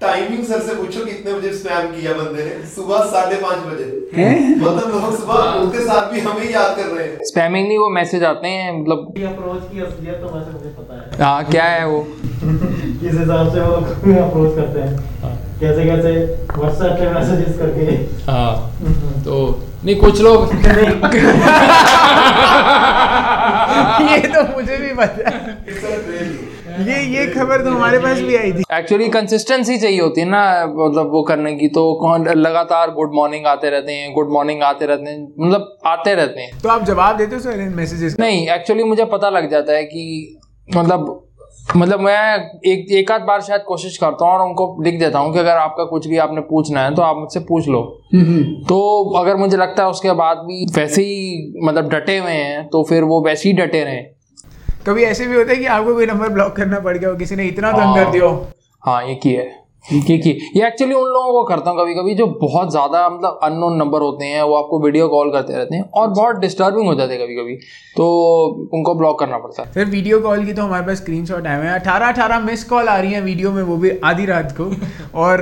[0.01, 2.65] टाइमिंग सर से पूछो कितने बजे स्पैम किया बंदे ने?
[2.75, 7.17] सुबह साढ़े पाँच बजे। मतलब लोग सुबह उठते साथ भी हमें याद कर रहे हैं।
[7.23, 11.23] स्पैमिंग नहीं वो मैसेज आते हैं मतलब अप्रोच की असलियत तो वैसे मुझे पता है।
[11.23, 11.99] हाँ क्या है वो?
[12.43, 13.75] किस हिसाब से वो
[14.23, 16.11] अप्रोच करते हैं। कैसे कैसे
[16.57, 17.85] व्हाट्सएप पे मैसेजेस करके।
[18.31, 18.51] हाँ।
[19.23, 19.35] तो
[19.85, 20.53] नहीं कुछ लोग
[24.01, 25.31] ये तो मुझे भी पता
[26.83, 30.41] ये ये खबर तो हमारे पास भी आई थी। एक्चुअली कंसिस्टेंसी चाहिए होती है ना
[30.67, 34.85] मतलब वो करने की तो कौन लगातार गुड मॉर्निंग आते रहते हैं गुड मॉर्निंग आते
[34.85, 38.47] रहते हैं मतलब आते रहते हैं। तो आप जवाब देते हो सर इन मैसेजेस नहीं
[38.49, 40.03] एक्चुअली मुझे पता लग जाता है कि
[40.67, 41.28] मतलब
[41.75, 45.33] मतलब मैं एक एक आध बार शायद कोशिश करता हूँ और उनको लिख देता हूँ
[45.33, 47.81] कि अगर आपका कुछ भी आपने पूछना है तो आप मुझसे पूछ लो।
[48.69, 48.79] तो
[49.17, 53.03] अगर मुझे लगता है उसके बाद भी वैसे ही मतलब डटे हुए हैं तो फिर
[53.03, 54.05] वो वैसे ही डटे रहें।
[54.87, 57.35] कभी ऐसे भी होते है कि आपको कोई नंबर ब्लॉक करना पड़ गया हो किसी
[57.35, 58.27] ने इतना तंग कर दिया
[58.83, 59.03] हाँ?
[59.07, 62.25] ये की है। ये की ये एक्चुअली उन लोगों को करता हूँ कभी कभी जो
[62.41, 66.07] बहुत ज़्यादा मतलब अननोन नंबर होते हैं वो आपको वीडियो कॉल करते रहते हैं और
[66.09, 67.55] बहुत डिस्टर्बिंग हो जाते हैं कभी कभी
[67.95, 68.07] तो
[68.73, 71.63] उनको ब्लॉक करना पड़ता है। फिर वीडियो कॉल की तो हमारे पास स्क्रीन शॉट आए
[71.63, 74.63] हैं। अठारह अठारह मिस कॉल आ रही है वीडियो में वो भी आधी रात को।
[75.19, 75.41] और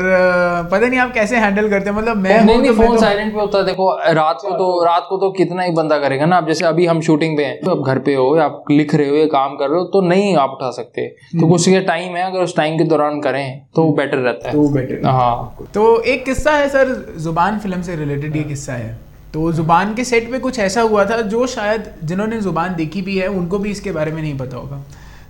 [0.71, 3.33] पता नहीं आप कैसे हैंडल करते हैं मतलब मैं नहीं नहीं तो फ़ोन तो- साइलेंट
[3.33, 6.38] पे होता है। देखो रात को तो रात को तो कितना ही बंदा करेगा ना।
[6.38, 8.95] आप जैसे अभी हम शूटिंग पे हैं तो आप घर पे हो या आप लिख
[8.95, 12.15] रहे हो या काम कर रहे हो तो नहीं आप उठा सकते। तो कुछ टाइम
[12.15, 15.67] है अगर उस टाइम के दौरान करें तो बेटर रहता है। तो है बेटर हाँ।
[15.73, 18.95] तो एक किस्सा है सर ज़ुबान फ़िल्म से रिलेटेड ये किस्सा है।
[19.34, 23.17] तो ज़ुबान के सेट पे कुछ ऐसा हुआ था जो शायद जिन्होंने ज़ुबान देखी भी
[23.17, 24.82] है उनको भी इसके बारे में नहीं पता होगा।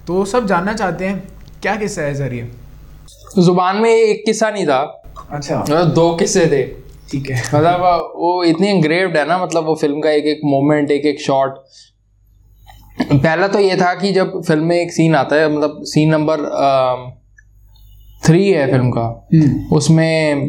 [0.08, 1.28] तो सब जानना चाहते हैं
[1.62, 2.50] क्या किस्सा है सर ये?
[3.40, 4.80] ज़ुबान में एक किस्सा नहीं था।
[5.32, 6.64] अच्छा। मतलब दो किस्से थे।
[7.12, 7.82] ठीक है। मतलब
[8.16, 11.60] वो इतनी इंग्रेव्ड है ना मतलब वो फ़िल्म का एक एक मोमेंट एक एक शॉट
[13.02, 16.40] पहला तो ये था कि जब फ़िल्म में एक सीन आता है मतलब सीन नंबर
[18.26, 19.28] थ्री है फ़िल्म का।
[19.76, 20.46] उसमें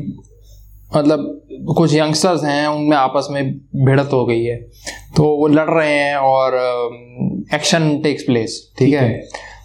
[0.96, 1.34] मतलब
[1.76, 3.52] कुछ यंगस्टर्स हैं उनमें आपस में
[3.84, 4.56] भिड़त हो गई है।
[5.16, 6.54] तो वो लड़ रहे हैं और
[7.54, 9.20] एक्शन टेक्स प्लेस ठीक है?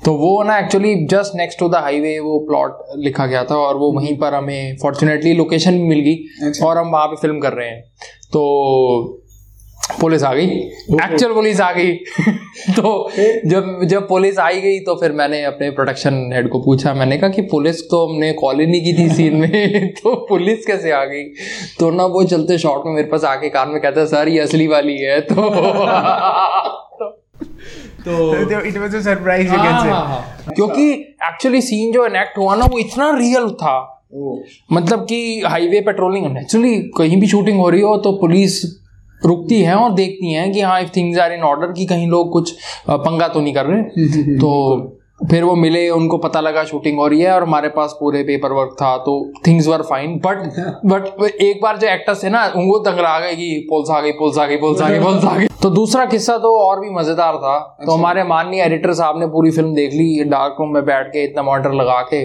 [0.05, 3.77] तो वो ना actually just next to the highway वो प्लॉट लिखा गया था और
[3.77, 7.39] वो वहीं पर हमें फॉर्चुनेटली लोकेशन भी मिल गई अच्छा। और हम वहाँ पे फ़िल्म
[7.39, 7.81] कर रहे हैं।
[8.33, 9.22] तो
[10.01, 10.45] पुलिस आ गई।
[10.93, 11.93] एक्चुअल पुलिस आ गई।
[12.69, 13.09] तो
[13.45, 17.29] जब जब पुलिस आई गई तो फिर मैंने अपने प्रोडक्शन हेड को पूछा। मैंने कहा
[17.29, 21.05] कि पुलिस तो हमने कॉल ही नहीं की थी सीन में। तो पुलिस कैसे आ
[21.05, 21.23] गई?
[21.79, 24.67] तो ना वो चलते शॉट में मेरे पास आके कार में कहता सर ये असली
[24.67, 25.49] वाली है। तो
[28.05, 30.55] तो it was a surprise you can say.
[30.55, 30.91] क्योंकि
[31.23, 32.07] एक्चुअली सीन जो
[32.37, 33.89] हुआ ना वो इतना रियल था।
[34.71, 38.82] मतलब कि हाईवे पेट्रोलिंग नेचुरली कहीं भी शूटिंग हो रही हो तो पुलिस
[39.25, 42.31] रुकती है और देखती हैं कि हाँ if things are in order कि कहीं लोग
[42.31, 42.51] कुछ
[42.89, 44.51] पंगा तो नहीं कर रहे तो
[45.29, 48.51] फिर वो मिले उनको पता लगा शूटिंग हो रही है और हमारे पास पूरे पेपर
[48.51, 49.13] वर्क था तो
[49.47, 50.37] things were fine but
[50.85, 54.11] but एक बार जो एक्टर्स है ना वो तंग आ गए कि पोल्स आ गई
[54.11, 56.89] पोल्स आ गई पोल्स आ गई पोल्स आ गई। तो दूसरा किस्सा तो और भी
[56.89, 60.73] मज़ेदार था। अच्छा। तो हमारे माननीय एडिटर साहब ने पूरी फ़िल्म देख ली डार्क रूम
[60.73, 62.23] में बैठ के इतना मॉनिटर लगा के।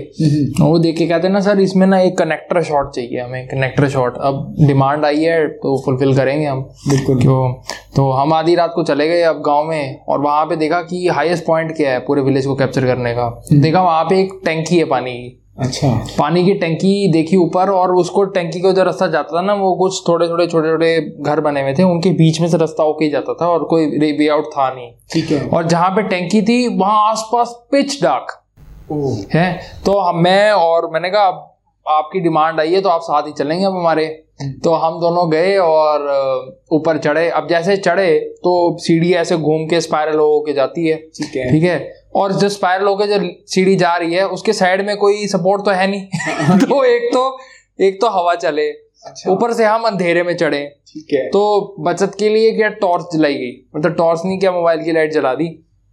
[0.61, 4.17] वो देख के कहते ना सर इसमें ना एक कनेक्टर शॉट चाहिए हमें कनेक्टर शॉट
[4.21, 7.53] अब डिमांड आई है तो फुलफिल करेंगे हम। बिल्कुल। क्यों
[7.97, 11.07] तो हम आधी रात को चले गए अब गाँव में और वहाँ पे देखा कि
[11.09, 14.79] हाईएस्ट पॉइंट क्या है पूरे विलेज को कैप्चर करने का। देखा वहाँ पे एक टैंकी
[14.79, 15.89] है पानी की। अच्छा।
[16.19, 19.75] पानी की टंकी देखी ऊपर और उसको टंकी का जो रास्ता जाता था ना वो
[19.77, 23.05] कुछ थोड़े थोड़े छोटे छोटे घर बने हुए थे। उनके बीच में से रास्ता होके
[23.05, 26.43] ही जाता था और कोई वे आउट था नहीं। ठीक है। और जहाँ पे टंकी
[26.43, 28.41] थी वहाँ आसपास पिच डार्क
[29.35, 29.53] है?
[29.87, 31.45] तो हम मैं और मैंने कहा
[31.87, 34.07] आपकी डिमांड आई है तो आप साथ ही चलेंगे अब हमारे।
[34.65, 36.03] तो हम दोनों गए और
[36.73, 40.97] ऊपर चढ़े। अब जैसे चढ़े तो सीढ़ी ऐसे घूम के स्पायरल हो के जाती है।
[40.97, 41.79] ठीक है। ठीक है?
[42.15, 45.71] और जो स्पायरल होकर जो सीढ़ी जा रही है उसके साइड में कोई सपोर्ट तो
[45.71, 46.07] है नहीं।
[46.59, 47.39] तो एक तो
[47.81, 51.75] एक तो हवा चले। ऊपर अच्छा। ऊपर से हम अंधेरे में चढ़े। ठीक है। तो
[51.81, 53.69] बचत के लिए क्या टॉर्च जलाई गई?
[53.77, 55.49] मतलब टॉर्च नहीं क्या मोबाइल की लाइट जला दी?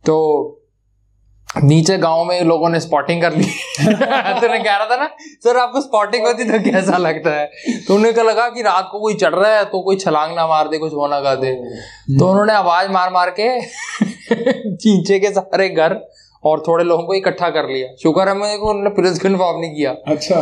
[0.06, 0.48] तो
[1.64, 3.44] नीचे गाँव में लोगों ने स्पॉटिंग कर ली।
[3.80, 5.08] तूने कह रहा था ना
[5.44, 7.46] सर आपको स्पॉटिंग होती तो कैसा लगता है?
[7.88, 10.48] तो उन्हें क्या लगा कि रात को कोई चढ़ रहा है तो कोई छलांग ना
[10.48, 11.54] मार दे कुछ वो ना कर दे।
[12.20, 13.62] तो उन्होंने आवाज़ मार मार के
[14.76, 16.00] चींचे के सारे घर
[16.44, 19.76] और थोड़े लोगों को इकट्ठा कर लिया। शुक्र है को उन्होंने पुलिस को इन्फॉर्म नहीं
[19.76, 20.42] किया। अच्छा।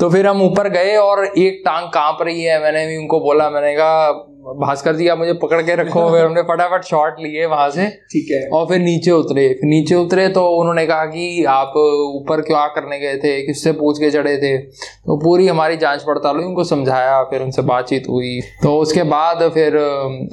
[0.00, 3.50] तो फिर हम ऊपर गए और एक टांग काँप रही है। मैंने भी उनको बोला
[3.50, 4.10] मैंने कहा
[4.46, 8.26] भास्कर जी आप मुझे पकड़ के रखो। फिर हमने फटाफट शॉट लिए वहाँ से। ठीक
[8.32, 11.72] है। और फिर नीचे उतरे। फिर नीचे उतरे तो उन्होंने कहा कि आप
[12.16, 13.40] ऊपर क्या करने गए थे?
[13.46, 14.56] किससे पूछ के चढ़े थे?
[14.58, 19.42] तो पूरी हमारी जाँच पड़ताल हुई उनको समझाया। फिर उनसे बातचीत हुई। तो उसके बाद
[19.54, 19.76] फिर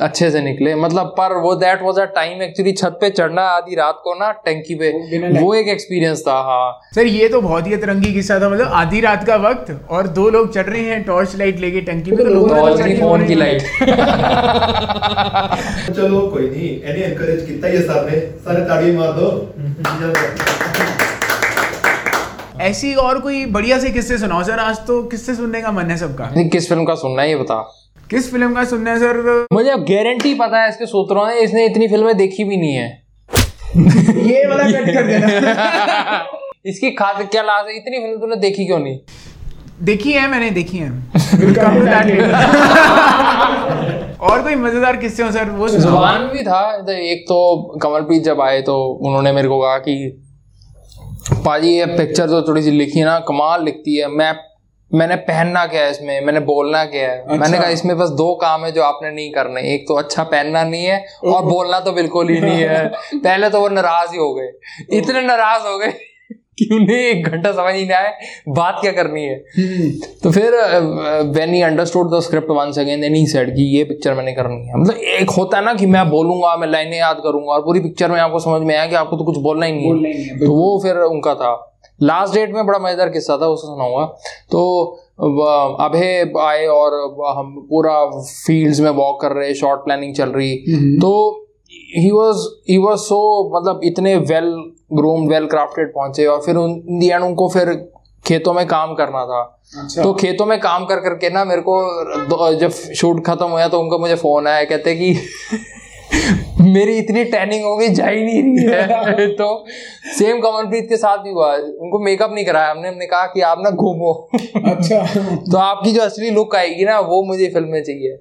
[0.02, 3.76] अच्छे से निकले। मतलब पर वो that was a time actually छत पे चढ़ना आधी
[3.76, 4.92] रात को ना टंकी पे
[5.40, 9.02] वो एक एक्सपीरियंस था हाँ। सर ये तो बहुत ही अतरंगी किस्सा था। मतलब आधी
[9.02, 12.30] रात का वक्त और दो लोग चढ़ रहे हैं टॉर्च लाइट लेके टंकी पे तो
[12.30, 13.62] लोगों ने तो फ़ोन की लाइट
[15.95, 19.31] ਚਲੋ ਕੋਈ ਨਹੀਂ ਇਹਨੇ ਐਨਕਰੇਜ ਕੀਤਾ ਹੀ ਹੈ ਸਰ ਨੇ ਸਾਰੇ ਤਾੜੀ ਮਾਰ ਦਿਓ
[22.61, 25.97] ऐसी और कोई बढ़िया से किस्से सुनाओ सर आज तो किस्से सुनने का मन है
[25.99, 27.59] सबका नहीं, किस फिल्म का सुनना है ये बता
[28.11, 29.21] किस फिल्म का सुनना है सर
[29.53, 32.89] मुझे अब गारंटी पता है इसके सूत्रों ने इसने इतनी फिल्में देखी भी नहीं है
[34.25, 36.27] ये वाला कट कर देना
[36.67, 38.99] इसकी खास क्या लाज है इतनी फिल्म तूने देखी क्यों नहीं
[39.82, 40.50] देखी है मैंने?
[40.52, 40.90] देखी है.
[44.22, 45.50] और कोई मज़ेदार किस्से हो सर?
[45.50, 49.78] वो ज़ुबान भी था। तो एक तो कमलप्रीत जब आए तो उन्होंने मेरे को कहा
[49.78, 50.24] कि
[51.46, 54.36] पाजी ये पिक्चर जो थोड़ी सी लिखी है ना कमाल लिखती है। मैं
[54.92, 56.26] मैंने पहनना क्या है इसमें?
[56.26, 57.20] मैंने बोलना क्या है?
[57.22, 60.24] अच्छा। मैंने कहा इसमें बस दो काम है जो आपने नहीं करने। एक तो अच्छा
[60.24, 64.18] पहनना नहीं है और बोलना तो बिल्कुल ही नहीं है। पहले तो वो नाराज़ ही
[64.18, 64.50] हो गए।
[64.98, 65.94] इतने नाराज़ हो गए
[66.58, 68.12] कि उन्हें एक घंटा समझ ही नहीं आया।
[68.50, 69.36] बात क्या करनी है?
[70.24, 70.54] तो फिर
[71.32, 74.68] when he understood the script once again then he said कि ये पिक्चर मैंने करनी
[74.68, 77.80] है। मतलब एक होता है ना कि मैं बोलूँगा मैं लाइनें याद करूँगा और पूरी
[77.80, 80.16] पिक्चर में आपको समझ में आया कि आपको तो कुछ बोलना ही नहीं बोलना है,
[80.16, 81.54] है तो वो फिर उनका था।
[82.02, 84.06] लास्ट डेट में बड़ा मज़ेदार किस्सा था उसे सुनाऊँगा।
[84.52, 85.00] तो
[85.82, 86.94] अभय आए और
[87.38, 90.56] हम पूरा फील्ड्स में वॉक कर रहे शॉर्ट प्लानिंग चल रही।
[91.00, 91.12] तो
[91.98, 93.20] ही वॉज़ ही वॉज़ सो
[93.56, 94.54] मतलब इतने वेल
[94.94, 96.56] ग्रूम्ड वेल क्राफ्टेड पहुँचे और फिर
[97.00, 97.90] दी एंड उनको फिर
[98.26, 102.54] खेतों में काम करना था। अच्छा। तो खेतों में काम कर करके ना मेरे को
[102.56, 105.14] जब शूट खत्म हुआ तो उनका मुझे फ़ोन आया कहते कि
[106.62, 109.66] मेरी इतनी टैनिंग हो गई जा ही नहीं रही है। तो
[110.18, 113.58] सेम कमलप्रीत के साथ भी हुआ। उनको मेकअप नहीं कराया हमने हमने कहा कि आप
[113.60, 115.06] ना घूमो। अच्छा।
[115.52, 118.18] तो आपकी जो असली लुक आएगी ना वो मुझे फ़िल्म में चाहिए।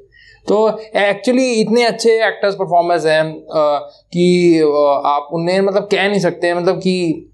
[0.46, 0.56] तो
[0.96, 3.24] एक्चुअली इतने अच्छे एक्टर्स परफॉर्मर्स हैं
[4.12, 4.58] कि
[5.06, 7.28] आप उन्हें मतलब कह नहीं सकते मतलब कि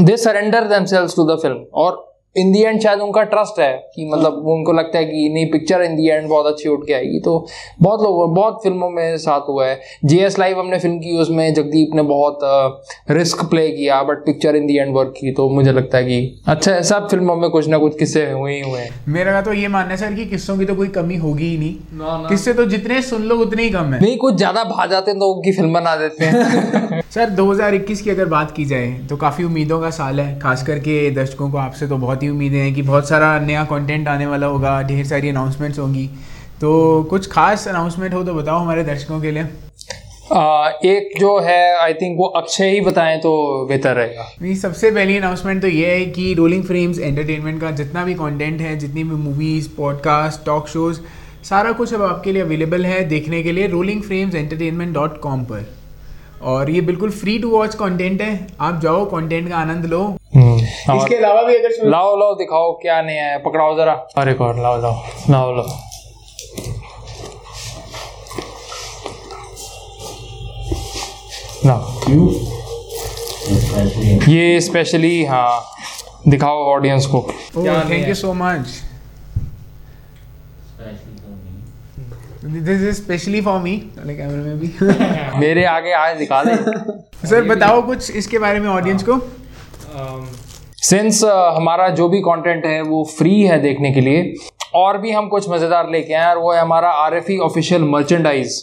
[0.00, 2.02] they surrender themselves to the film और
[2.36, 5.50] इन दी एंड शायद उनका ट्रस्ट है कि मतलब वो उनको लगता है कि नहीं
[5.50, 7.34] पिक्चर इन दी एंड बहुत अच्छी उठ के आएगी। तो
[7.82, 11.52] बहुत लोग बहुत फ़िल्मों में साथ हुआ है। जे एस लाइव हमने फ़िल्म की उसमें
[11.54, 12.38] जगदीप ने बहुत
[13.10, 16.42] रिस्क प्ले किया but picture in the end work की तो मुझे लगता है कि
[16.46, 19.52] अच्छा है सब फ़िल्मों में कुछ ना कुछ किस्से हुए ही हुए हैं। मेरा तो
[19.52, 22.64] ये मानना है सर कि किस्सों की तो कोई कमी होगी ही नहीं। किस्से तो
[22.66, 25.52] जितने सुन लो उतने ही कम है। नहीं कुछ ज़्यादा भा जाते हैं तो उनकी
[25.52, 29.90] फ़िल्म बना देते हैं। सर 2021 की अगर बात की जाए तो काफ़ी उम्मीदों का
[29.92, 33.38] साल है। खास करके दर्शकों को आपसे तो बहुत ही उम्मीदें हैं कि बहुत सारा
[33.40, 36.06] नया कंटेंट आने वाला होगा ढेर सारी अनाउंसमेंट्स होंगी।
[36.60, 39.46] तो कुछ खास अनाउंसमेंट हो तो बताओ हमारे दर्शकों के लिए।
[40.32, 44.90] आ, एक जो है आई थिंक वो अक्षय ही बताएँ तो बेहतर रहेगा। मेरी सबसे
[44.90, 49.04] पहली अनाउंसमेंट तो ये है कि रोलिंग फ्रेम्स एंटरटेनमेंट का जितना भी कंटेंट है जितनी
[49.04, 51.00] भी मूवीज़ पॉडकास्ट टॉक शोज़
[51.44, 55.44] सारा कुछ अब आपके लिए अवेलेबल है देखने के लिए rolling frames entertainment dot com
[55.44, 55.66] पर।
[56.42, 60.02] और ये बिल्कुल फ्री टू वॉच कंटेंट है। आप जाओ कंटेंट का आनंद लो।
[60.36, 64.80] इसके अलावा भी अगर लाओ लाओ दिखाओ क्या नया है। पकड़ाओ जरा। अरे कौन लाओ
[64.82, 65.68] लाओ लाओ लाओ।
[71.66, 72.28] लाओ।
[74.28, 75.62] ये स्पेशली हाँ
[76.28, 77.20] दिखाओ ऑडियंस को।
[77.56, 78.80] Thank you so much
[82.44, 86.56] this is specially for me वाले कैमरे में भी। मेरे आगे आए दिखा दे।
[87.28, 89.16] सर बताओ कुछ इसके बारे में ऑडियंस को।
[89.94, 94.34] सिंस uh, हमारा जो भी कंटेंट है वो फ्री है देखने के लिए
[94.74, 97.82] और भी हम कुछ मज़ेदार लेके आए हैं और वो है हमारा आर एफ़ ऑफिशियल
[97.82, 98.62] मर्चेंडाइज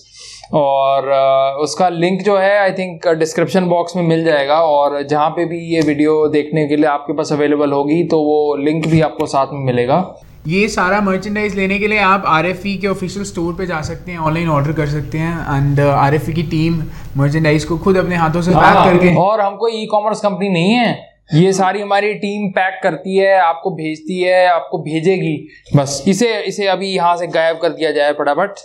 [0.54, 5.30] और uh, उसका लिंक जो है आई थिंक डिस्क्रिप्शन बॉक्स में मिल जाएगा और जहाँ
[5.30, 9.02] पे भी ये वीडियो देखने के लिए आपके पास अवेलेबल होगी तो वो लिंक भी
[9.02, 10.16] आपको साथ में मिलेगा.
[10.48, 14.20] ये सारा मर्चेंडाइज लेने के लिए आप आर के ऑफिशियल स्टोर पे जा सकते हैं
[14.20, 16.82] ऑनलाइन ऑर्डर कर सकते हैं एंड आर की टीम
[17.18, 21.11] मर्चेंडाइज को खुद अपने हाथों से पैक करके और हमको ई कॉमर्स कंपनी नहीं है।
[21.34, 25.36] ये सारी हमारी टीम पैक करती है आपको भेजती है आपको भेजेगी।
[25.76, 28.58] बस इसे इसे अभी यहाँ से गायब कर दिया जाए फटाफट।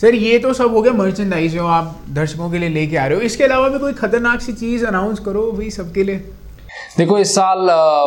[0.00, 3.18] सर ये तो सब हो गया मर्चेंडाइज जो आप दर्शकों के लिए लेके आ रहे
[3.18, 6.16] हो। इसके अलावा भी कोई खतरनाक सी चीज़ अनाउंस करो भाई सबके लिए।
[6.98, 7.66] देखो इस साल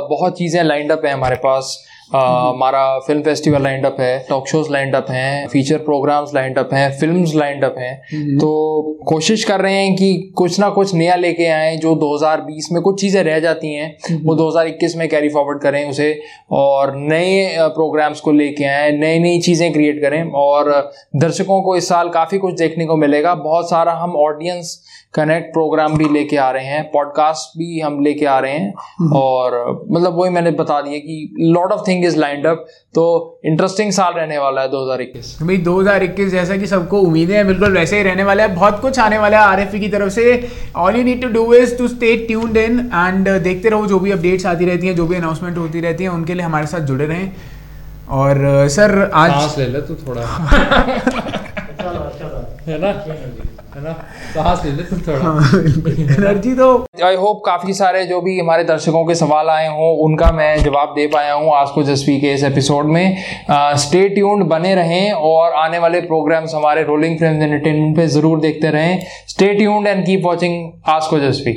[0.10, 1.78] बहुत चीज़ें लाइंड अप है हमारे पास।
[2.14, 6.74] हमारा फ़िल्म फेस्टिवल लाइंड अप है टॉक शोज़ लाइंड अप हैं फीचर प्रोग्राम्स लाइंड अप
[6.74, 11.16] हैं फिल्म्स लाइंड अप हैं। तो कोशिश कर रहे हैं कि कुछ ना कुछ नया
[11.16, 15.62] लेके आए जो 2020 में कुछ चीज़ें रह जाती हैं वो 2021 में कैरी फॉरवर्ड
[15.62, 16.14] करें उसे
[16.52, 20.72] और नए प्रोग्राम्स को लेके आए नई नई चीज़ें क्रिएट करें और
[21.16, 24.80] दर्शकों को इस साल काफ़ी कुछ देखने को मिलेगा। बहुत सारा हम ऑडियंस
[25.14, 28.74] कनेक्ट प्रोग्राम भी लेके आ रहे हैं पॉडकास्ट भी हम लेके आ रहे हैं
[29.14, 33.92] और मतलब वही मैंने बता दिया कि lot of thing is lined up तो इंटरेस्टिंग
[33.92, 37.98] साल रहने वाला है 2021 तो भाई 2021 जैसा कि सबको उम्मीदें हैं बिल्कुल वैसे
[37.98, 41.04] ही रहने वाला है। बहुत कुछ आने वाला है आर की तरफ़ से। All you
[41.04, 44.66] need to do is to stay tuned in and देखते रहो जो भी अपडेट्स आती
[44.66, 47.32] रहती हैं जो भी अनाउंसमेंट होती रहती हैं उनके लिए हमारे साथ जुड़े रहें।
[48.10, 50.22] और सर आज ले ले तू थोड़ा।
[52.68, 52.92] है ना?
[53.82, 53.96] है
[56.04, 56.68] एनर्जी तो
[57.06, 60.94] आई होप काफ़ी सारे जो भी हमारे दर्शकों के सवाल आए हों उनका मैं जवाब
[60.96, 63.18] दे पाया हूँ आज को जसवी के इस एपिसोड में।
[63.78, 68.72] स्टे ट्यून्ड बने रहें और आने वाले प्रोग्राम्स हमारे रोलिंग फ़िल्म एंटरटेनमेंट पे ज़रूर देखते
[68.72, 71.54] रहें। Stay tuned and keep watching आज को जसवी।